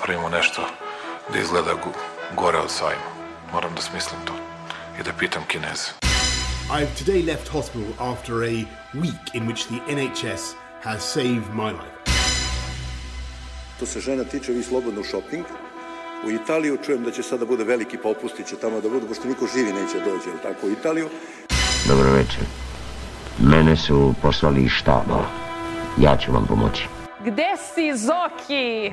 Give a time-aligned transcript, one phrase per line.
[0.00, 0.62] napravimo nešto
[1.32, 1.70] da izgleda
[2.36, 3.10] gore od sajma.
[3.52, 4.32] Moram da smislim to
[5.00, 5.90] i da pitam Kineze.
[6.70, 8.64] I've today left hospital after a
[8.94, 12.00] week in which the NHS has saved my life.
[13.80, 15.44] To se žena tiče, vi slobodno shopping.
[16.26, 19.46] U Italiju čujem da će sada bude veliki popusti, će tamo da budu, pošto niko
[19.54, 21.08] živi neće dođe, ali tako, u Italiju.
[21.88, 22.44] Dobro večer.
[23.38, 25.24] Mene su poslali iz štaba.
[25.98, 26.88] Ja ću vam pomoći.
[27.24, 28.92] Gde si, Zoki?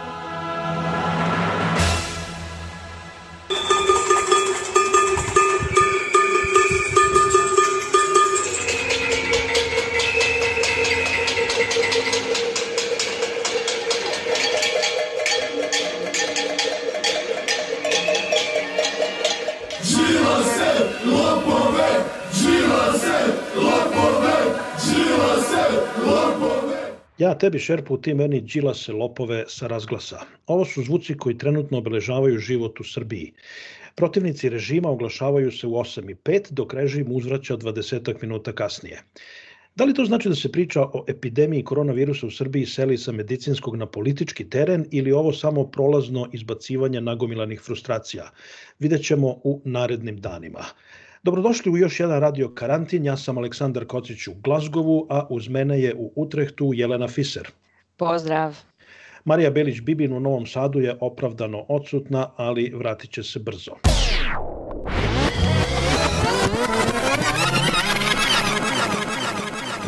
[27.41, 30.19] tebi šerpu, ti meni se lopove sa razglasa.
[30.47, 33.33] Ovo su zvuci koji trenutno obeležavaju život u Srbiji.
[33.95, 39.01] Protivnici režima oglašavaju se u 8 i 5, dok režim uzvraća 20 minuta kasnije.
[39.75, 43.75] Da li to znači da se priča o epidemiji koronavirusa u Srbiji seli sa medicinskog
[43.75, 48.29] na politički teren ili ovo samo prolazno izbacivanje nagomilanih frustracija?
[48.79, 50.65] Videćemo u narednim danima.
[51.23, 53.05] Dobrodošli u još jedan radio karantin.
[53.05, 57.47] Ja sam Aleksandar Kocić u Glazgovu, a uz mene je u Utrehtu Jelena Fiser.
[57.97, 58.57] Pozdrav.
[59.25, 63.71] Marija Belić-Bibin u Novom Sadu je opravdano odsutna, ali vratit će se brzo.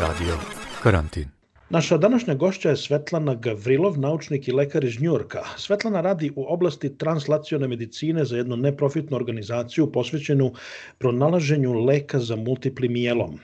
[0.00, 0.34] Radio
[0.82, 1.43] Karantin.
[1.74, 5.42] Naša današnja gošća je Svetlana Gavrilov, naučnik i lekar iz Njurka.
[5.56, 10.52] Svetlana radi u oblasti translacione medicine za jednu neprofitnu organizaciju posvećenu
[10.98, 13.38] pronalaženju leka za multipli mijelom.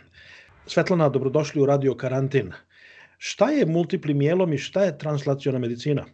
[0.66, 2.52] Svetlana, dobrodošli u Radio Karantin.
[3.19, 6.04] Šta je multipli mijelom i šta je translaciona medicina?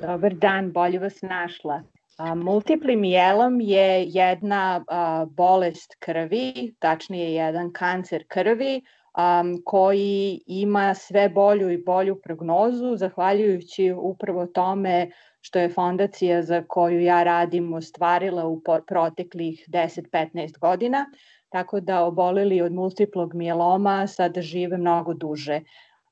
[0.00, 1.82] Dobar dan, bolje vas našla.
[2.16, 8.80] A, multipli mijelom je jedna a, bolest krvi, tačnije jedan kancer krvi,
[9.18, 15.10] um, koji ima sve bolju i bolju prognozu, zahvaljujući upravo tome
[15.40, 21.06] što je fondacija za koju ja radim ostvarila u proteklih 10-15 godina,
[21.48, 25.60] tako da oboleli od multiplog mijeloma sada žive mnogo duže.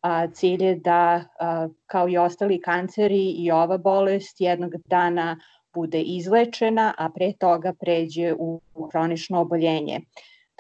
[0.02, 5.40] A, cilj je da, a, kao i ostali kanceri, i ova bolest jednog dana
[5.74, 8.60] bude izlečena, a pre toga pređe u
[8.92, 10.00] hronično oboljenje.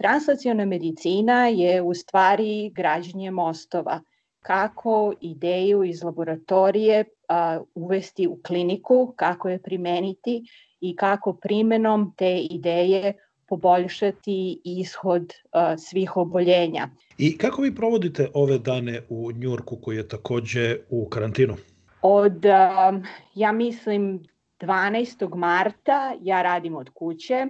[0.02, 4.00] Translaciona medicina je u stvari građenje mostova.
[4.40, 10.44] Kako ideju iz laboratorije a, uvesti u kliniku, kako je primeniti
[10.80, 13.12] i kako primenom te ideje
[13.48, 16.88] poboljšati ishod a, svih oboljenja.
[17.18, 21.54] I kako vi provodite ove dane u Njurku koji je takođe u karantinu?
[22.02, 23.00] Od, a,
[23.34, 24.22] ja mislim,
[24.60, 25.36] 12.
[25.36, 27.46] marta ja radim od kuće.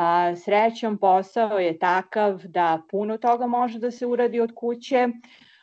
[0.00, 5.08] A, srećom posao je takav da puno toga može da se uradi od kuće.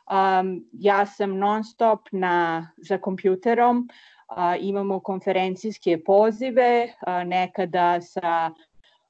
[0.05, 3.89] A, ja sam non stop na, za kompjuterom,
[4.27, 8.51] a, imamo konferencijske pozive, a, nekada sa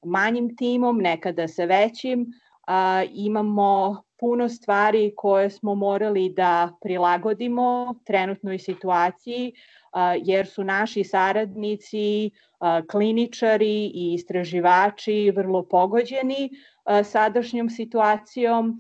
[0.04, 2.28] manjim timom, nekada sa većim.
[2.68, 9.54] A, imamo puno stvari koje smo morali da prilagodimo trenutnoj situaciji,
[10.24, 12.32] jer su naši saradnici,
[12.92, 16.50] kliničari i istraživači vrlo pogođeni
[17.04, 18.80] sadašnjom situacijom.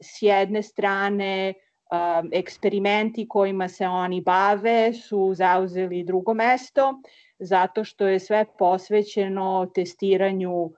[0.00, 1.54] S jedne strane,
[2.32, 7.00] eksperimenti kojima se oni bave su zauzeli drugo mesto,
[7.38, 10.70] zato što je sve posvećeno testiranju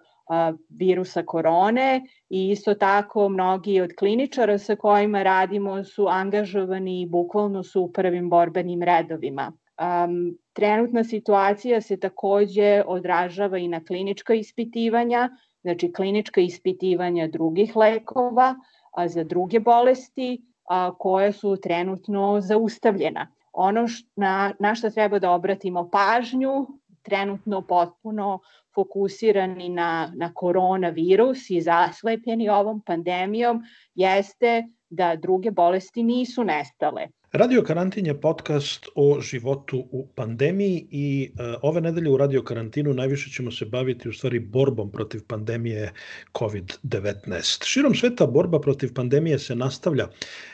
[0.69, 7.63] virusa korone i isto tako mnogi od kliničara sa kojima radimo su angažovani i bukvalno
[7.63, 9.53] su u prvim borbenim redovima.
[9.79, 15.29] Um, trenutna situacija se takođe odražava i na klinička ispitivanja,
[15.63, 18.55] znači klinička ispitivanja drugih lekova
[18.93, 23.29] a, za druge bolesti a, koje su trenutno zaustavljena.
[23.53, 26.67] Ono š, na, na što treba da obratimo pažnju
[27.03, 28.41] trenutno potpuno
[28.75, 33.63] fokusirani na, na koronavirus i zaslepljeni ovom pandemijom
[33.95, 37.09] jeste da druge bolesti nisu nestale.
[37.33, 42.95] Radio Karantin je podcast o životu u pandemiji i uh, ove nedelje u Radio Karantinu
[42.95, 45.93] najviše ćemo se baviti u stvari borbom protiv pandemije
[46.33, 47.65] COVID-19.
[47.65, 50.09] Širom sveta borba protiv pandemije se nastavlja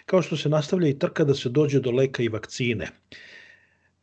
[0.07, 2.89] kao što se nastavlja i trka da se dođe do leka i vakcine.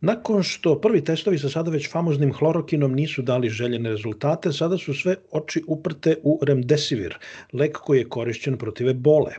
[0.02, 4.94] Nakon što prvi testovi sa sada već famoznim hlorokinom nisu dali željene rezultate, sada su
[4.94, 7.18] sve oči uprte u remdesivir,
[7.54, 9.36] lek koji je korišćen protiv ebole.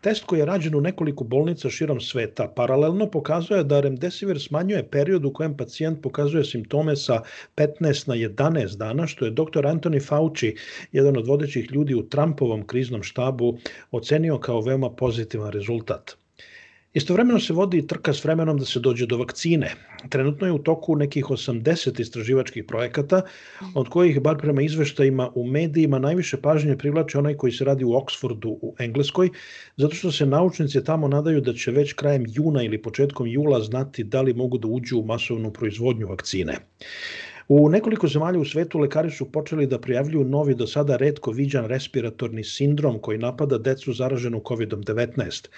[0.00, 5.24] Test koji je rađen u nekoliko bolnica širom sveta paralelno pokazuje da remdesivir smanjuje period
[5.24, 7.20] u kojem pacijent pokazuje simptome sa
[7.56, 9.68] 15 na 11 dana, što je dr.
[9.74, 10.54] Anthony Fauci,
[10.92, 13.58] jedan od vodećih ljudi u Trumpovom kriznom štabu,
[13.90, 16.21] ocenio kao veoma pozitivan rezultat.
[16.94, 19.70] Istovremeno se vodi trka s vremenom da se dođe do vakcine.
[20.08, 23.22] Trenutno je u toku nekih 80 istraživačkih projekata,
[23.74, 27.94] od kojih, bar prema izveštajima u medijima, najviše pažnje privlače onaj koji se radi u
[27.96, 29.30] Oksfordu u Engleskoj,
[29.76, 34.04] zato što se naučnici tamo nadaju da će već krajem juna ili početkom jula znati
[34.04, 36.58] da li mogu da uđu u masovnu proizvodnju vakcine.
[37.48, 41.66] U nekoliko zemalja u svetu lekari su počeli da prijavljuju novi do sada redko viđan
[41.66, 45.48] respiratorni sindrom koji napada decu zaraženu COVID-19.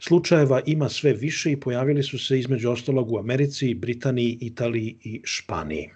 [0.00, 5.20] Slučajeva ima sve više i pojavili su se između ostalog u Americi, Britaniji, Italiji i
[5.24, 5.90] Španiji.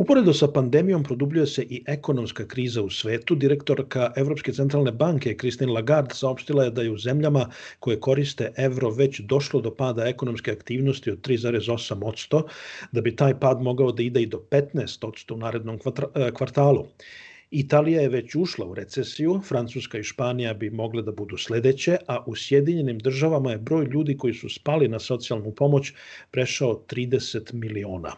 [0.00, 3.34] Uporedo sa pandemijom produbljuje se i ekonomska kriza u svetu.
[3.34, 7.42] Direktorka Evropske centralne banke Christine Lagarde saopštila je da je u zemljama
[7.78, 12.42] koje koriste evro već došlo do pada ekonomske aktivnosti od 3,8%,
[12.92, 15.78] da bi taj pad mogao da ide i do 15% u narednom
[16.34, 16.86] kvartalu.
[17.50, 22.24] Italija je već ušla u recesiju, Francuska i Španija bi mogle da budu sledeće, a
[22.26, 25.92] u Sjedinjenim državama je broj ljudi koji su spali na socijalnu pomoć
[26.30, 28.12] prešao 30 miliona.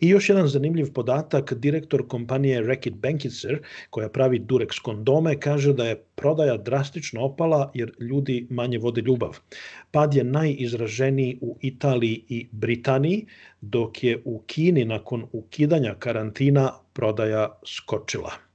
[0.00, 3.58] I još jedan zanimljiv podatak, direktor kompanije Reckitt Benckiser,
[3.90, 9.38] koja pravi Durex kondome, kaže da je prodaja drastično opala jer ljudi manje vode ljubav.
[9.90, 13.26] Pad je najizraženiji u Italiji i Britaniji,
[13.60, 18.46] dok je u Kini nakon ukidanja karantina prodaja skočila.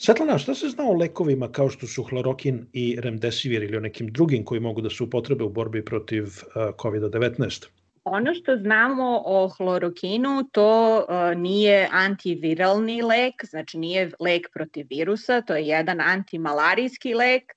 [0.00, 4.06] Svetlana, šta se zna o lekovima kao što su hlorokin i remdesivir ili o nekim
[4.06, 6.24] drugim koji mogu da se upotrebe u borbi protiv
[6.54, 7.66] COVID-19?
[8.04, 15.40] Ono što znamo o hlorokinu, to uh, nije antiviralni lek, znači nije lek protiv virusa,
[15.40, 17.52] to je jedan antimalarijski lek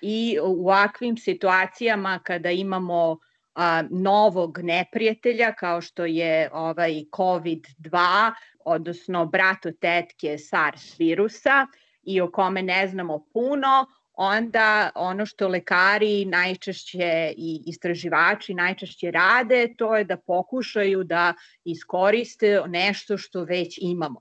[0.00, 3.18] i u ovakvim situacijama kada imamo
[3.54, 8.32] a, novog neprijatelja kao što je ovaj COVID-2,
[8.68, 11.66] odnosno brato tetke SARS virusa
[12.02, 19.74] i o kome ne znamo puno, onda ono što lekari najčešće i istraživači najčešće rade,
[19.78, 21.34] to je da pokušaju da
[21.64, 24.20] iskoriste nešto što već imamo.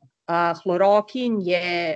[0.64, 1.96] Hlorokin je,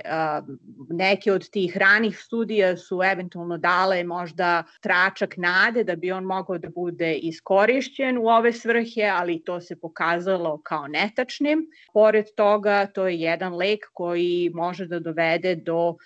[0.90, 6.58] neke od tih ranih studija su eventualno dale možda tračak nade da bi on mogao
[6.58, 11.66] da bude iskorišćen u ove svrhe, ali to se pokazalo kao netačnim.
[11.92, 15.96] Pored toga, to je jedan lek koji može da dovede do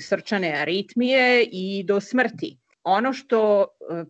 [0.00, 3.66] srčane aritmije i do smrti ono što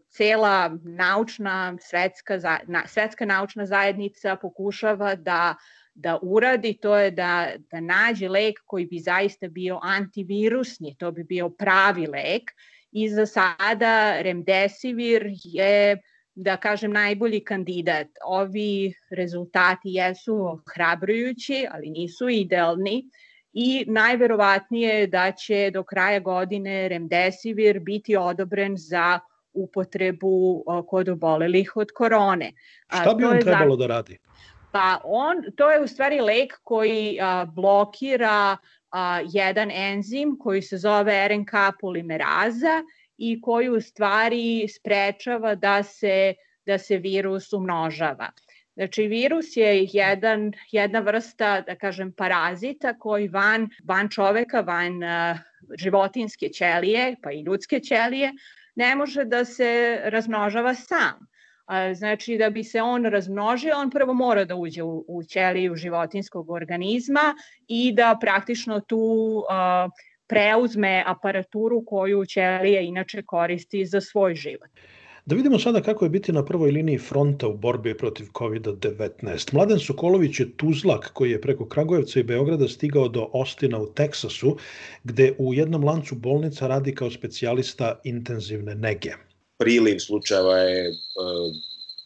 [0.08, 2.38] cela naučna svetska,
[2.86, 5.54] svetska naučna zajednica pokušava da
[5.94, 11.24] da uradi, to je da, da nađe lek koji bi zaista bio antivirusni, to bi
[11.24, 12.50] bio pravi lek
[12.92, 15.98] i za sada remdesivir je
[16.34, 18.06] da kažem najbolji kandidat.
[18.24, 23.04] Ovi rezultati jesu hrabrujući, ali nisu idealni
[23.52, 29.20] i najverovatnije je da će do kraja godine remdesivir biti odobren za
[29.52, 32.52] upotrebu kod obolelih od korone.
[32.86, 33.80] Šta bi on trebalo za...
[33.80, 34.18] da radi?
[34.72, 38.56] Pa on, to je u stvari lek koji a, blokira
[38.90, 42.82] a, jedan enzim koji se zove RNK polimeraza
[43.18, 46.34] i koji u stvari sprečava da se,
[46.66, 48.30] da se virus umnožava.
[48.74, 55.38] Znači, virus je jedan, jedna vrsta, da kažem, parazita koji van, van čoveka, van uh,
[55.78, 58.32] životinske ćelije, pa i ljudske ćelije,
[58.74, 61.31] ne može da se razmnožava sam.
[61.94, 67.34] Znači, da bi se on razmnožio, on prvo mora da uđe u, ćeliju životinskog organizma
[67.68, 69.04] i da praktično tu
[70.26, 74.70] preuzme aparaturu koju ćelija inače koristi za svoj život.
[75.26, 79.54] Da vidimo sada kako je biti na prvoj liniji fronta u borbi protiv COVID-19.
[79.54, 84.56] Mladen Sokolović je tuzlak koji je preko Kragujevca i Beograda stigao do Ostina u Teksasu,
[85.04, 89.12] gde u jednom lancu bolnica radi kao specijalista intenzivne nege
[89.62, 90.94] priliv slučajeva je e,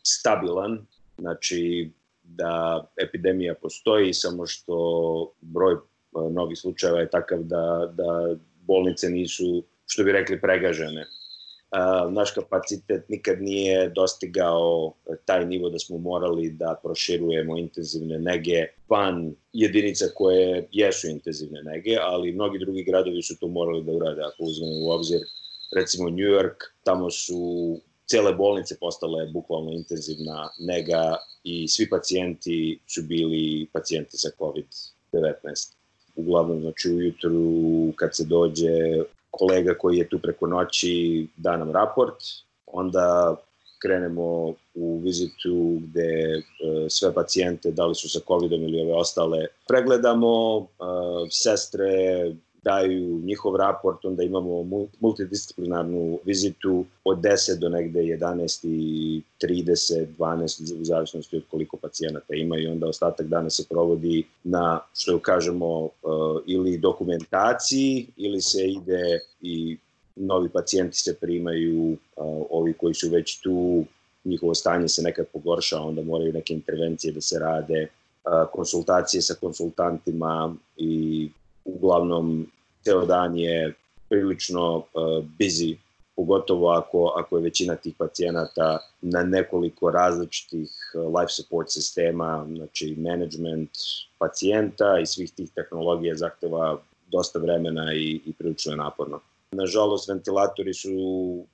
[0.03, 0.87] stabilan,
[1.19, 1.91] znači
[2.23, 4.77] da epidemija postoji, samo što
[5.41, 5.79] broj e,
[6.31, 11.07] novih slučajeva je takav da, da bolnice nisu, što bi rekli, pregažene.
[11.67, 14.93] Uh, naš kapacitet nikad nije dostigao
[15.25, 21.97] taj nivo da smo morali da proširujemo intenzivne nege van jedinica koje jesu intenzivne nege,
[22.01, 24.23] ali mnogi drugi gradovi su to morali da urade.
[24.23, 25.21] Ako uzmemo u obzir
[25.73, 33.03] recimo New York, tamo su cele bolnice postale bukvalno intenzivna nega i svi pacijenti su
[33.03, 35.73] bili pacijenti sa COVID-19.
[36.17, 42.17] Uglavnom, znači ujutru kad se dođe kolega koji je tu preko noći da nam raport,
[42.67, 43.37] onda
[43.79, 49.47] krenemo u vizitu gde uh, sve pacijente, da li su sa COVID-om ili ove ostale,
[49.69, 50.67] pregledamo, uh,
[51.31, 51.87] sestre
[52.67, 54.67] daju njihov raport, onda imamo
[55.01, 62.35] multidisciplinarnu vizitu od 10 do negde 11 i 30, 12, u zavisnosti od koliko pacijenata
[62.35, 65.91] ima i onda ostatak dana se provodi na, što kažemo, uh,
[66.47, 69.77] ili dokumentaciji ili se ide i
[70.17, 71.97] novi pacijenti se primaju,
[72.51, 73.85] ovi koji su već tu,
[74.25, 77.89] njihovo stanje se nekad pogorša, onda moraju neke intervencije da se rade,
[78.53, 81.29] konsultacije sa konsultantima i
[81.67, 82.47] uglavnom
[82.85, 83.75] ceo dan je
[84.09, 84.85] prilično
[85.39, 85.77] busy,
[86.17, 93.71] pogotovo ako, ako je većina tih pacijenata na nekoliko različitih life support sistema, znači management
[94.19, 96.81] pacijenta i svih tih tehnologija zahteva
[97.11, 99.21] dosta vremena i, i prilično je naporno.
[99.53, 100.91] Nažalost, ventilatori su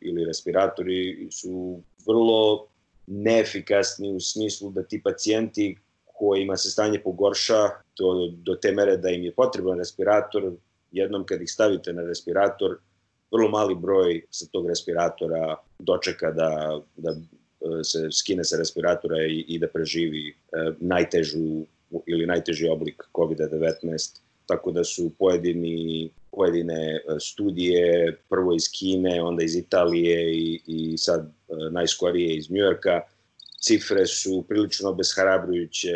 [0.01, 2.67] ili respiratori su vrlo
[3.07, 5.77] neefikasni u smislu da ti pacijenti
[6.23, 7.63] kojima se stanje pogorša
[7.99, 8.09] do,
[8.47, 10.53] do te mere da im je potreban respirator,
[10.93, 12.77] jednom kad ih stavite na respirator,
[13.33, 19.41] vrlo mali broj sa tog respiratora dočeka da, da e, se skine sa respiratora i,
[19.49, 20.35] i da preživi e,
[20.81, 21.67] najtežu
[22.07, 29.45] ili najteži oblik COVID-19, tako da su pojedini pojedine e, studije, prvo iz Kine, onda
[29.45, 33.01] iz Italije i, i sad e, najskorije iz Njujorka.
[33.63, 35.93] Cifre su prilično besharabrujuće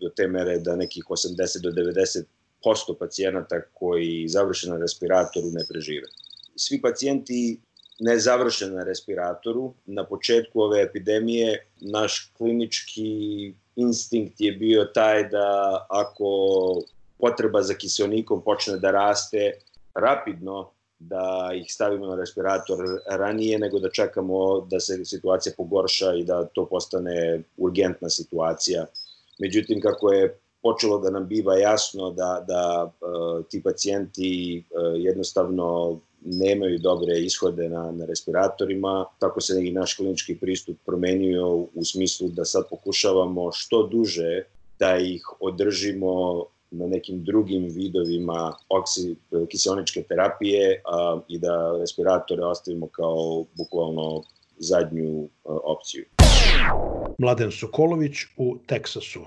[0.00, 2.24] do te mere da nekih 80 do 90
[2.62, 6.06] posto pacijenata koji završe na respiratoru ne prežive.
[6.56, 7.60] Svi pacijenti
[8.00, 9.74] ne završe na respiratoru.
[9.86, 16.26] Na početku ove epidemije naš klinički instinkt je bio taj da ako
[17.18, 19.52] potreba za kiselnikom počne da raste
[19.94, 20.70] rapidno,
[21.08, 22.78] da ih stavimo na respirator
[23.10, 28.86] ranije nego da čekamo da se situacija pogorša i da to postane urgentna situacija.
[29.38, 35.98] Međutim, kako je počelo da nam biva jasno da, da uh, ti pacijenti uh, jednostavno
[36.24, 42.28] nemaju dobre ishode na, na respiratorima, tako se i naš klinički pristup promenio u smislu
[42.28, 44.44] da sad pokušavamo što duže
[44.78, 49.16] da ih održimo na nekim drugim vidovima oksi,
[50.08, 54.22] terapije a, i da respiratore ostavimo kao bukvalno
[54.58, 56.04] zadnju a, opciju.
[57.18, 59.20] Mladen Sokolović u Teksasu.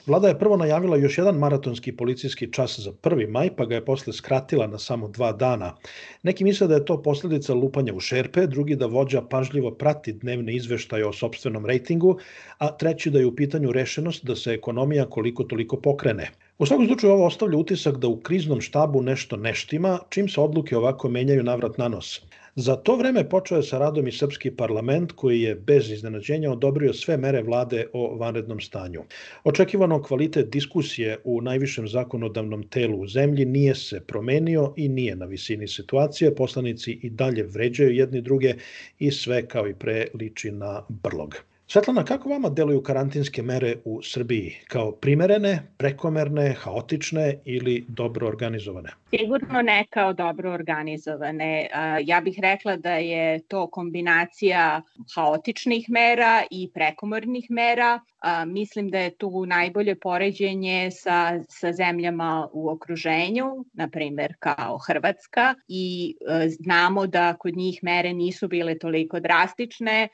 [0.07, 3.31] Vlada je prvo najavila još jedan maratonski policijski čas za 1.
[3.31, 5.75] maj, pa ga je posle skratila na samo dva dana.
[6.23, 10.55] Neki misle da je to posledica lupanja u šerpe, drugi da vođa pažljivo prati dnevne
[10.57, 12.19] izveštaje o sobstvenom rejtingu,
[12.59, 16.31] a treći da je u pitanju rešenost da se ekonomija koliko toliko pokrene.
[16.59, 20.77] U svakom slučaju ovo ostavlja utisak da u kriznom štabu nešto neštima, čim se odluke
[20.77, 22.21] ovako menjaju navrat na nos.
[22.59, 26.93] Za to vreme počeo je sa radom i srpski parlament koji je bez iznenađenja odobrio
[26.93, 29.03] sve mere vlade o vanrednom stanju.
[29.45, 35.27] Očekivano kvalitet diskusije u najvišem zakonodavnom telu u zemlji nije se promenio i nije na
[35.27, 36.35] visini situacije.
[36.35, 38.55] Poslanici i dalje vređaju jedni druge
[38.99, 41.37] i sve kao i pre liči na brlog.
[41.69, 44.55] Svetlana, kako vama deluju karantinske mere u Srbiji?
[44.69, 48.89] Kao primerene, prekomerne, haotične ili dobro organizovane?
[49.11, 51.69] Sigurno ne kao dobro organizovane.
[52.05, 54.83] Ja bih rekla da je to kombinacija
[55.15, 58.01] haotičnih mera i prekomornih mera.
[58.47, 65.55] Mislim da je tu najbolje poređenje sa, sa zemljama u okruženju, na primer kao Hrvatska,
[65.69, 70.09] i e, znamo da kod njih mere nisu bile toliko drastične,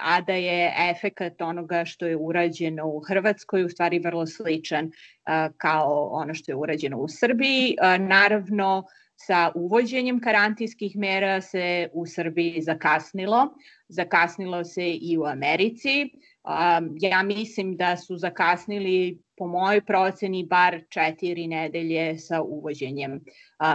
[0.00, 4.90] a da je efekat onoga što je urađeno u Hrvatskoj u stvari vrlo sličan
[5.56, 7.76] kao ono što je urađeno u Srbiji.
[7.98, 8.84] Naravno,
[9.26, 13.48] sa uvođenjem karantinskih mera se u Srbiji zakasnilo.
[13.88, 16.10] Zakasnilo se i u Americi.
[17.00, 23.20] Ja mislim da su zakasnili po mojoj proceni bar četiri nedelje sa uvođenjem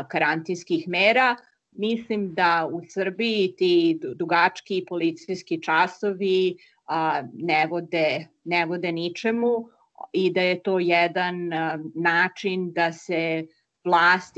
[0.07, 1.35] karantinskih mera.
[1.71, 6.57] Mislim da u Srbiji ti dugački policijski časovi
[7.33, 9.69] ne vode, ne vode ničemu
[10.13, 11.49] i da je to jedan
[11.95, 13.47] način da se
[13.85, 14.35] vlast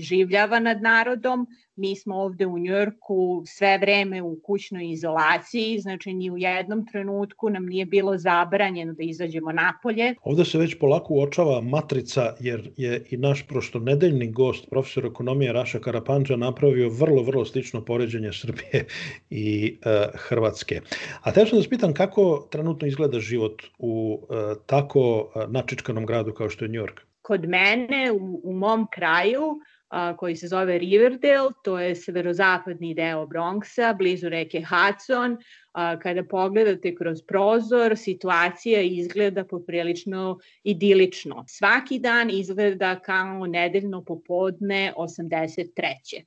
[0.00, 1.46] življava nad narodom,
[1.76, 7.50] mi smo ovde u Njorku sve vreme u kućnoj izolaciji, znači ni u jednom trenutku
[7.50, 10.14] nam nije bilo zabranjeno da izađemo napolje.
[10.22, 15.78] Ovde se već polako uočava matrica, jer je i naš prošlonedeljni gost, profesor ekonomije Raša
[15.78, 18.86] Karapanđa, napravio vrlo, vrlo slično poređenje Srbije
[19.30, 20.80] i e, Hrvatske.
[21.22, 26.32] A te sam da spitam kako trenutno izgleda život u e, tako e, načičkanom gradu
[26.32, 27.00] kao što je Njork?
[27.22, 33.26] Kod mene, u, u mom kraju, a, koji se zove Riverdale, to je severozapadni deo
[33.26, 35.36] Bronxa, blizu reke Hudson.
[35.72, 41.44] A, kada pogledate kroz prozor, situacija izgleda poprilično idilično.
[41.48, 46.24] Svaki dan izgleda kao nedeljno popodne 83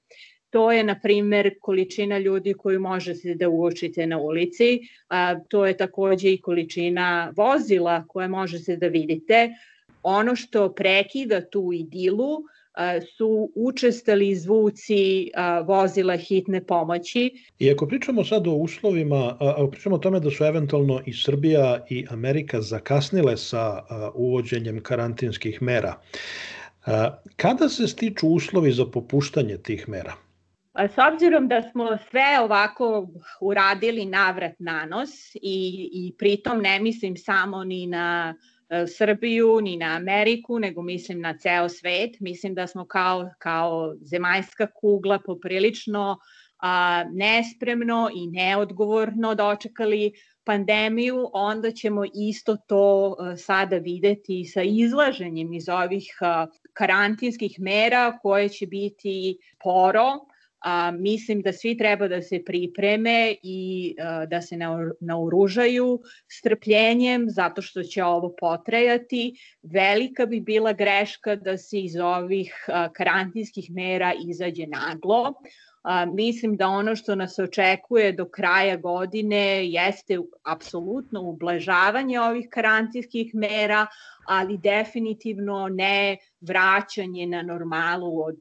[0.56, 5.78] to je, na primer, količina ljudi koju možete da uočite na ulici, a, to je
[5.78, 9.50] takođe i količina vozila koje možete da vidite.
[10.08, 12.44] Ono što prekida tu idilu
[13.18, 15.32] su učestali zvuci
[15.66, 17.32] vozila hitne pomoći.
[17.60, 21.86] I ako pričamo sad o uslovima, ako pričamo o tome da su eventualno i Srbija
[21.90, 23.82] i Amerika zakasnile sa
[24.14, 26.02] uvođenjem karantinskih mera,
[27.36, 30.14] kada se stiču uslovi za popuštanje tih mera?
[30.78, 33.08] S obzirom da smo sve ovako
[33.42, 38.55] uradili navrat na nos i, i pritom ne mislim samo ni na uh,
[38.98, 42.20] Srbiju, ni na Ameriku, nego mislim na ceo svet.
[42.20, 46.18] Mislim da smo kao, kao zemaljska kugla poprilično
[46.58, 50.12] a, nespremno i neodgovorno dočekali
[50.44, 58.18] pandemiju, onda ćemo isto to a, sada videti sa izlaženjem iz ovih a, karantinskih mera
[58.22, 60.06] koje će biti poro,
[60.66, 64.58] a, mislim da svi treba da se pripreme i a, da se
[65.00, 69.36] naoružaju strpljenjem zato što će ovo potrajati.
[69.64, 75.34] Velika bi bila greška da se iz ovih a, karantinskih mera izađe naglo.
[75.84, 83.36] A, mislim da ono što nas očekuje do kraja godine jeste apsolutno ublažavanje ovih karantinskih
[83.36, 83.88] mera,
[84.28, 88.40] ali definitivno ne vraćanje na normalu od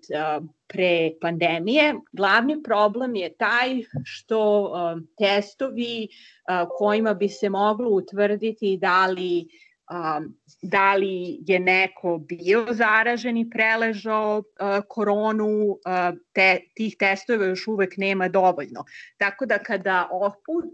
[0.66, 1.94] pre pandemije.
[2.12, 4.72] Glavni problem je taj što
[5.18, 6.08] testovi
[6.78, 9.48] kojima bi se moglo utvrditi da li
[9.90, 17.44] um, da li je neko bio zaražen i preležao uh, koronu, uh, te, tih testova
[17.44, 18.84] još uvek nema dovoljno.
[19.16, 20.08] Tako da kada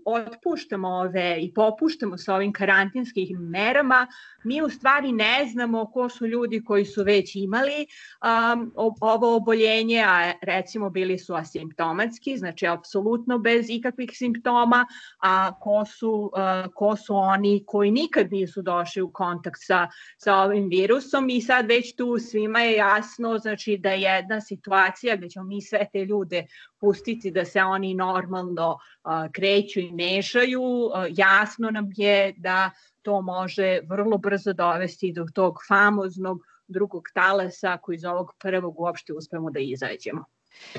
[0.04, 4.06] otpuštamo ove i popuštamo sa ovim karantinskim merama,
[4.44, 7.86] mi u stvari ne znamo ko su ljudi koji su već imali
[8.22, 14.86] um, ovo oboljenje, a recimo bili su asimptomatski, znači apsolutno bez ikakvih simptoma,
[15.18, 20.36] a ko su, uh, ko su oni koji nikad nisu došli u kontakt sa, sa
[20.36, 25.28] ovim virusom i sad već tu svima je jasno znači da je jedna situacija gde
[25.28, 26.46] ćemo mi sve te ljude
[26.80, 32.70] pustiti da se oni normalno uh, kreću i mešaju, uh, jasno nam je da
[33.02, 39.12] to može vrlo brzo dovesti do tog famoznog drugog talasa koji iz ovog prvog uopšte
[39.12, 40.24] uspemo da izađemo.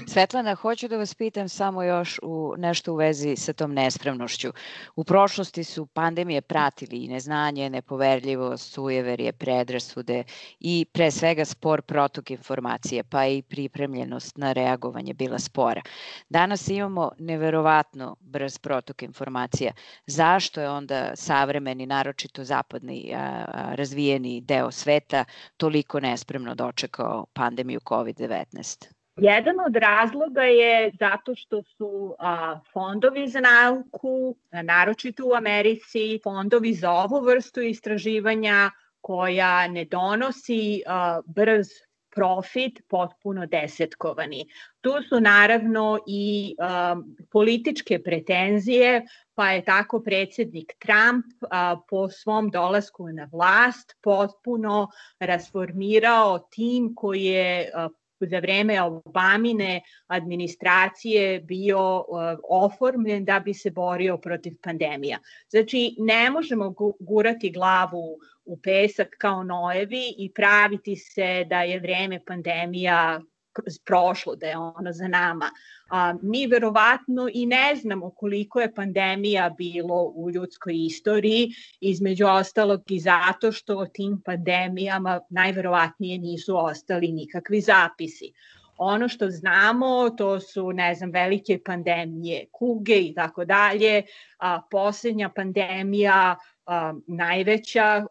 [0.08, 4.52] Svetlana, hoću da vas pitam samo još u nešto u vezi sa tom nespremnošću.
[4.96, 10.24] U prošlosti su pandemije pratili i neznanje, nepoverljivost, sujeverje, predrasude
[10.60, 15.82] i pre svega spor protok informacije, pa i pripremljenost na reagovanje bila spora.
[16.30, 19.72] Danas imamo neverovatno brz protok informacija.
[20.08, 23.14] Zašto je onda savremeni, naročito zapadni,
[23.76, 25.26] razvijeni deo sveta
[25.58, 29.01] toliko nespremno dočekao pandemiju COVID-19?
[29.22, 36.74] Jedan od razloga je zato što su a, fondovi za nauku, naročito u Americi, fondovi
[36.74, 41.68] za ovu vrstu istraživanja koja ne donosi a, brz
[42.16, 44.46] profit potpuno desetkovani.
[44.82, 52.50] Tu su naravno i um, političke pretenzije, pa je tako predsednik Trump a, po svom
[52.50, 54.88] dolasku na vlast potpuno
[55.20, 57.90] rasformirao tim koji je a,
[58.26, 62.06] za vreme Obamine administracije bio uh,
[62.50, 65.20] oformljen da bi se borio protiv pandemija.
[65.50, 72.26] Znači, ne možemo gurati glavu u pesak kao nojevi i praviti se da je vreme
[72.26, 73.22] pandemija
[73.86, 75.50] prošlo, da je ono za nama.
[75.90, 81.50] A, mi verovatno i ne znamo koliko je pandemija bilo u ljudskoj istoriji,
[81.82, 88.34] između ostalog i zato što o tim pandemijama najverovatnije nisu ostali nikakvi zapisi.
[88.84, 94.04] Ono što znamo, to su, ne znam, velike pandemije, kuge i tako dalje.
[94.40, 96.36] A poslednja pandemija
[96.66, 98.06] a, najveća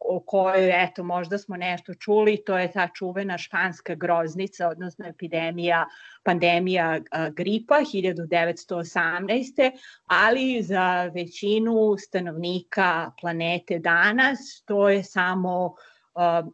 [0.00, 5.86] o kojoj eto možda smo nešto čuli, to je ta čuvena španska groznica, odnosno epidemija,
[6.22, 9.70] pandemija a, gripa 1918.
[10.06, 15.74] Ali za većinu stanovnika planete danas to je samo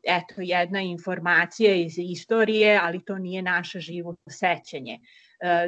[0.03, 4.99] eto jedna informacija iz istorije, ali to nije naše živo sećanje.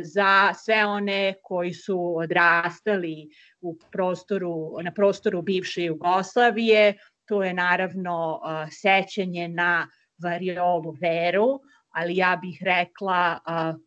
[0.03, 3.29] Za sve one koji su odrastali
[3.61, 9.89] u prostoru, na prostoru bivše Jugoslavije, to je naravno sećanje na
[10.23, 11.61] variolu veru,
[11.91, 13.39] ali ja bih rekla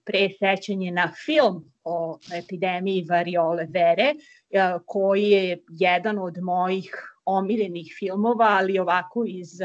[0.05, 4.13] pre sećanje na film o epidemiji variole vere,
[4.85, 6.91] koji je jedan od mojih
[7.25, 9.59] omiljenih filmova, ali ovako iz,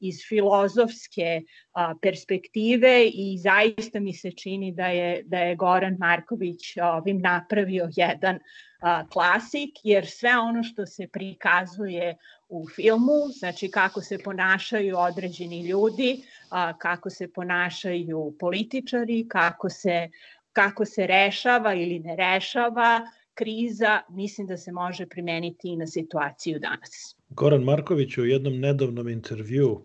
[0.00, 6.76] iz filozofske a, perspektive i zaista mi se čini da je, da je Goran Marković
[6.82, 8.38] ovim napravio jedan
[8.80, 12.16] a, klasik, jer sve ono što se prikazuje
[12.48, 20.08] u filmu, znači kako se ponašaju određeni ljudi, a, kako se ponašaju političari, kako se,
[20.52, 23.00] kako se rešava ili ne rešava
[23.34, 27.16] kriza, mislim da se može primeniti i na situaciju danas.
[27.28, 29.80] Goran Marković u jednom nedavnom intervju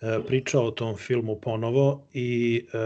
[0.00, 2.78] e, pričao o tom filmu ponovo i e,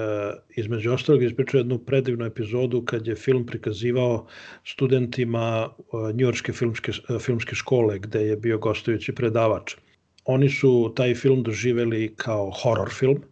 [0.56, 4.26] između ostalog ispričao jednu predivnu epizodu kad je film prikazivao
[4.64, 9.76] studentima e, Njujorske filmske, filmske škole gde je bio gostujući predavač.
[10.24, 13.22] Oni su taj film doživeli kao horror film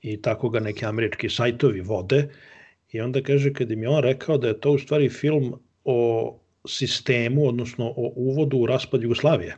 [0.00, 2.28] i tako ga neki američki sajtovi vode
[2.92, 6.40] i onda kaže kad im je on rekao da je to u stvari film o
[6.68, 9.56] sistemu, odnosno o uvodu u raspad Jugoslavije.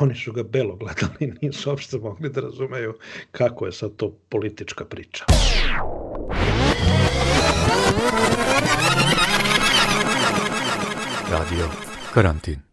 [0.00, 2.94] Oni su ga belo gledali, nisu uopšte mogli da razumeju
[3.30, 5.24] kako je sad to politička priča.
[11.30, 11.68] Radio
[12.14, 12.65] Karantin.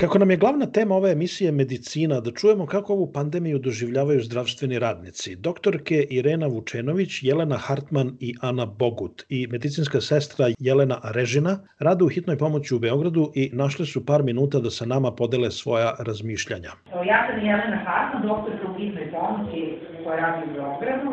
[0.00, 4.78] Kako nam je glavna tema ove emisije medicina, da čujemo kako ovu pandemiju doživljavaju zdravstveni
[4.78, 5.36] radnici.
[5.36, 12.08] Doktorke Irena Vučenović, Jelena Hartman i Ana Bogut i medicinska sestra Jelena Režina rade u
[12.08, 16.70] hitnoj pomoći u Beogradu i našle su par minuta da sa nama podele svoja razmišljanja.
[17.12, 21.10] Ja sam Jelena Hartman, doktorka u hitnoj pomoći koja radi u Beogradu.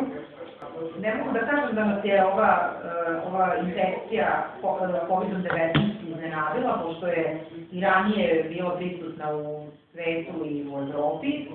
[1.00, 2.52] Ne mogu da kažem da nas je ova,
[3.26, 4.46] ova infekcija
[5.08, 5.98] COVID-19
[6.28, 7.40] iznenadila, pošto je
[7.72, 11.46] i ranije bila prisutna u svetu i u Evropi,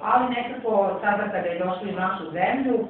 [0.00, 2.86] ali nekako sada kada je došla u našu zemlju,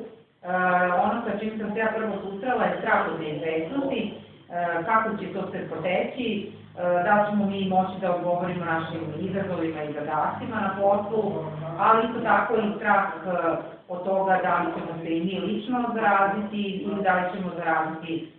[1.04, 4.12] ono sa čim sam se ja prvo susrela je strah od neizvestnosti,
[4.86, 10.56] kako će to se poteći, da ćemo mi moći da odgovorimo našim izazovima i zadacima
[10.60, 11.32] na poslu,
[11.78, 13.04] ali isto tako i strah
[13.88, 18.32] od toga da li ćemo se i mi lično zaraziti ili da li ćemo zaraziti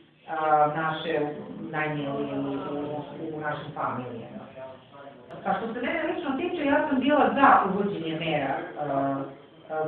[0.76, 1.20] naše
[1.72, 2.54] najmilije u,
[3.32, 4.44] u, u našim familijama.
[5.46, 8.58] A što se mene lično tiče, ja sam bila za uvođenje mera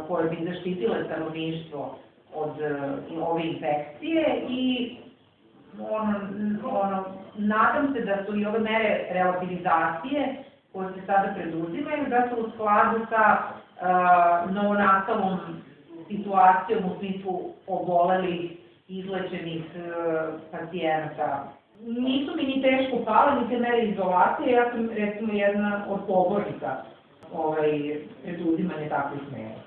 [0.08, 1.98] koje bi zaštitile stanovništvo
[2.34, 2.54] od
[3.21, 4.95] ove infekcije i
[5.91, 6.19] ono,
[6.63, 10.43] ono, nadam se da su i ove mere relativizacije
[10.74, 15.39] koje se sada preduzimaju, da su u skladu sa uh, novonastalom
[16.08, 18.52] situacijom u smislu obolelih
[18.88, 19.82] izlečenih e,
[20.52, 21.52] pacijenata.
[21.86, 26.76] Nisu mi ni teško pale, ni te mere izolacije, ja sam recimo jedna od pobornika
[27.34, 29.60] ovaj, preduzimanja takvih mera.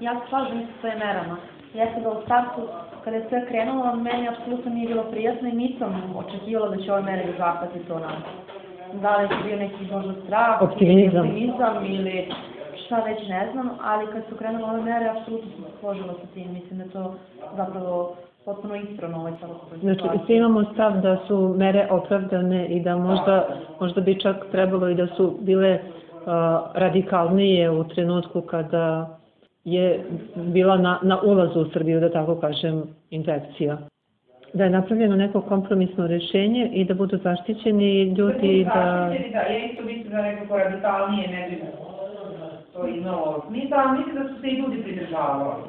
[0.00, 1.36] Ja se slažem sa svojim merama.
[1.74, 2.60] Jeste da u startu,
[3.04, 7.02] kada je sve krenulo, meni apsolutno nije bilo prijatno i nisam očekivala da će ove
[7.02, 8.22] mere da zahvati to nam.
[9.02, 12.28] Da li je bio neki možda strah, optimizam, optimizam ili
[12.86, 16.26] šta već ne znam, ali kad su krenule ove mere, apsolutno sam se složila sa
[16.34, 16.52] tim.
[16.52, 17.14] Mislim da to
[17.56, 19.80] zapravo potpuno ispravno ovaj situaciji.
[19.80, 23.48] Znači, svi imamo stav da su mere opravdane i da možda,
[23.80, 26.30] možda bi čak trebalo i da su bile uh,
[26.74, 29.18] radikalnije u trenutku kada
[29.64, 30.04] je
[30.36, 33.78] bila na, na ulazu u Srbiju, da tako kažem, infekcija.
[34.52, 39.08] Da je napravljeno neko kompromisno rešenje i da budu zaštićeni ljudi da...
[39.08, 41.62] Zaštićeni, da, ja isto mislim da nekako radikalnije ne bi
[42.72, 45.62] to imalo smisla, ali mislim da su se i ljudi pridržavali.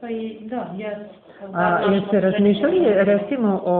[0.00, 0.98] Pa i, da, jes.
[1.54, 3.76] A jeste razmišljali recimo o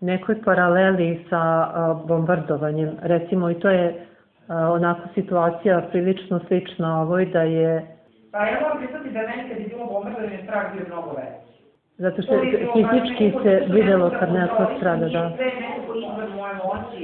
[0.00, 2.90] nekoj paraleli sa a, bombardovanjem?
[3.02, 4.06] Recimo i to je
[4.48, 7.96] a, onako situacija prilično slična ovoj da je...
[8.32, 11.52] Pa ja moram priznati da meni kad je bilo bombardovanje strah bio mnogo veći.
[11.98, 12.32] Zato što
[12.74, 15.32] fizički se videlo kad neko strada, da.
[15.36, 17.02] Sve nekako izvan moje moći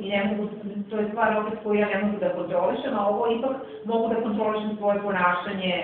[0.00, 0.48] i ne mogu,
[0.90, 4.20] to je stvar opet koju ja ne mogu da kontrolišem, a ovo ipak mogu da
[4.20, 5.74] kontrolišem svoje ponašanje,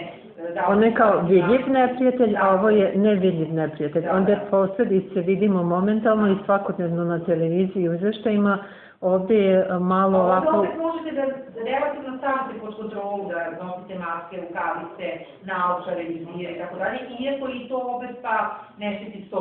[0.69, 4.03] ono je kao vidljiv neprijatelj, a ovo je nevidljiv neprijatelj.
[4.03, 8.59] Da, Onda posledice vidimo momentalno i svakodnevno na televiziji i izveštajima
[9.01, 10.57] ovde je malo ovako...
[10.57, 11.23] Ovde opet možete da
[11.71, 17.69] relativno stavite pod kontrolu, da nosite maske, rukavice, naočare, vizire i tako dalje, iako i
[17.69, 19.39] to opet pa ne štiti 100%.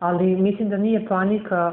[0.00, 1.72] Ali mislim da nije panika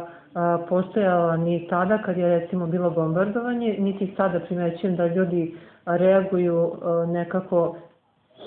[0.70, 6.72] postojala ni tada kad je recimo bilo bombardovanje, niti sada primećujem da ljudi reaguju
[7.08, 7.76] nekako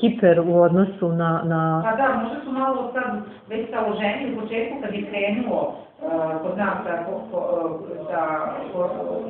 [0.01, 1.43] hiper u odnosu na...
[1.45, 1.83] na...
[1.85, 6.59] Pa da, možda su malo sad već loženi u početku kad je krenulo uh, kod
[6.59, 7.21] nas sa, ko,
[8.11, 8.51] sa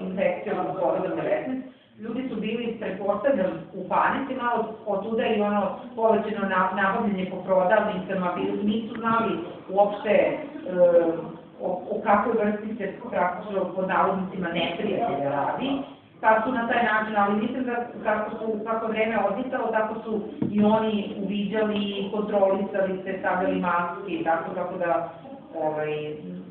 [0.01, 1.61] infekcijom COVID-19,
[1.99, 8.33] ljudi su bili, pretpostavljam, u panici malo od tuda i ono povećeno nabavljanje po prodavnicama,
[8.37, 10.39] bili, nisu znali uopšte
[10.73, 11.15] uh,
[11.61, 15.94] o, o kakvoj vrsti se praktično pod navodnicima neprijatelja radi
[16.25, 20.13] pa su na taj način, ali mislim da kako su, kako vreme odmicalo, tako su
[20.51, 25.13] i oni uviđali, kontrolisali se, stavljali maske i tako, tako da
[25.55, 25.93] ovaj,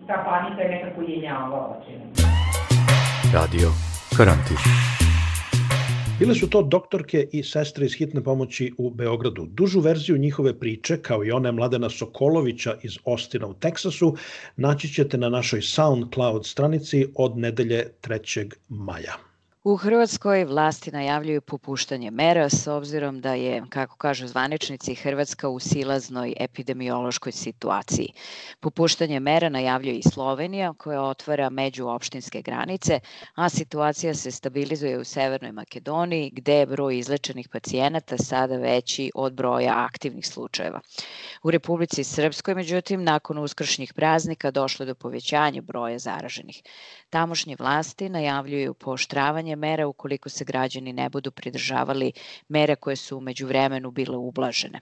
[0.07, 1.81] ta panika je nekako jenjavala.
[3.33, 3.67] Radio
[4.17, 4.57] Karantin.
[6.19, 9.45] Bile su to doktorke i sestre iz hitne pomoći u Beogradu.
[9.45, 14.15] Dužu verziju njihove priče, kao i one Mladena Sokolovića iz Ostina u Teksasu,
[14.55, 18.51] naći ćete na našoj SoundCloud stranici od nedelje 3.
[18.69, 19.32] maja.
[19.65, 25.59] U Hrvatskoj vlasti najavljuju popuštanje mera s obzirom da je, kako kažu zvaničnici, Hrvatska u
[25.59, 28.13] silaznoj epidemiološkoj situaciji.
[28.59, 32.99] Popuštanje mera najavljuje i Slovenija koja otvara međuopštinske granice,
[33.35, 39.33] a situacija se stabilizuje u Severnoj Makedoniji gde je broj izlečenih pacijenata sada veći od
[39.33, 40.79] broja aktivnih slučajeva.
[41.43, 46.61] U Republici Srpskoj, međutim, nakon uskršnjih praznika došlo do povećanja broja zaraženih.
[47.09, 48.73] Tamošnje vlasti najavljuju
[49.53, 52.11] pooštravanje mera ukoliko se građani ne budu pridržavali
[52.49, 54.79] mere koje su umeđu vremenu bile ublažene.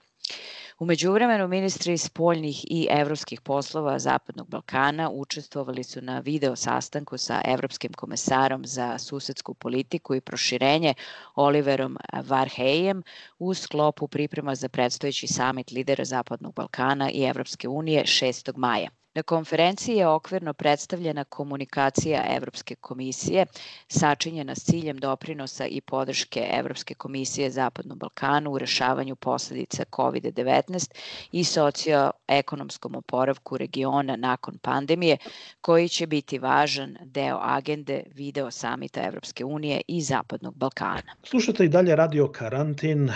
[0.78, 7.40] Umeđu vremenu ministri spoljnih i evropskih poslova Zapadnog Balkana učestvovali su na video sastanku sa
[7.44, 10.94] evropskim komesarom za susedsku politiku i proširenje
[11.34, 11.96] Oliverom
[12.28, 13.02] Varhejem
[13.38, 18.56] u sklopu priprema za predstojeći samit lidera Zapadnog Balkana i Evropske unije 6.
[18.56, 19.01] maja.
[19.14, 23.46] Na konferenciji je okvirno predstavljena komunikacija Evropske komisije,
[23.88, 30.90] sačinjena s ciljem doprinosa i podrške Evropske komisije Zapadnom Balkanu u rešavanju posledica COVID-19
[31.32, 35.16] i socioekonomskom oporavku regiona nakon pandemije,
[35.60, 41.14] koji će biti važan deo agende video samita Evropske unije i Zapadnog Balkana.
[41.24, 43.10] Slušate i dalje Radio Karantin,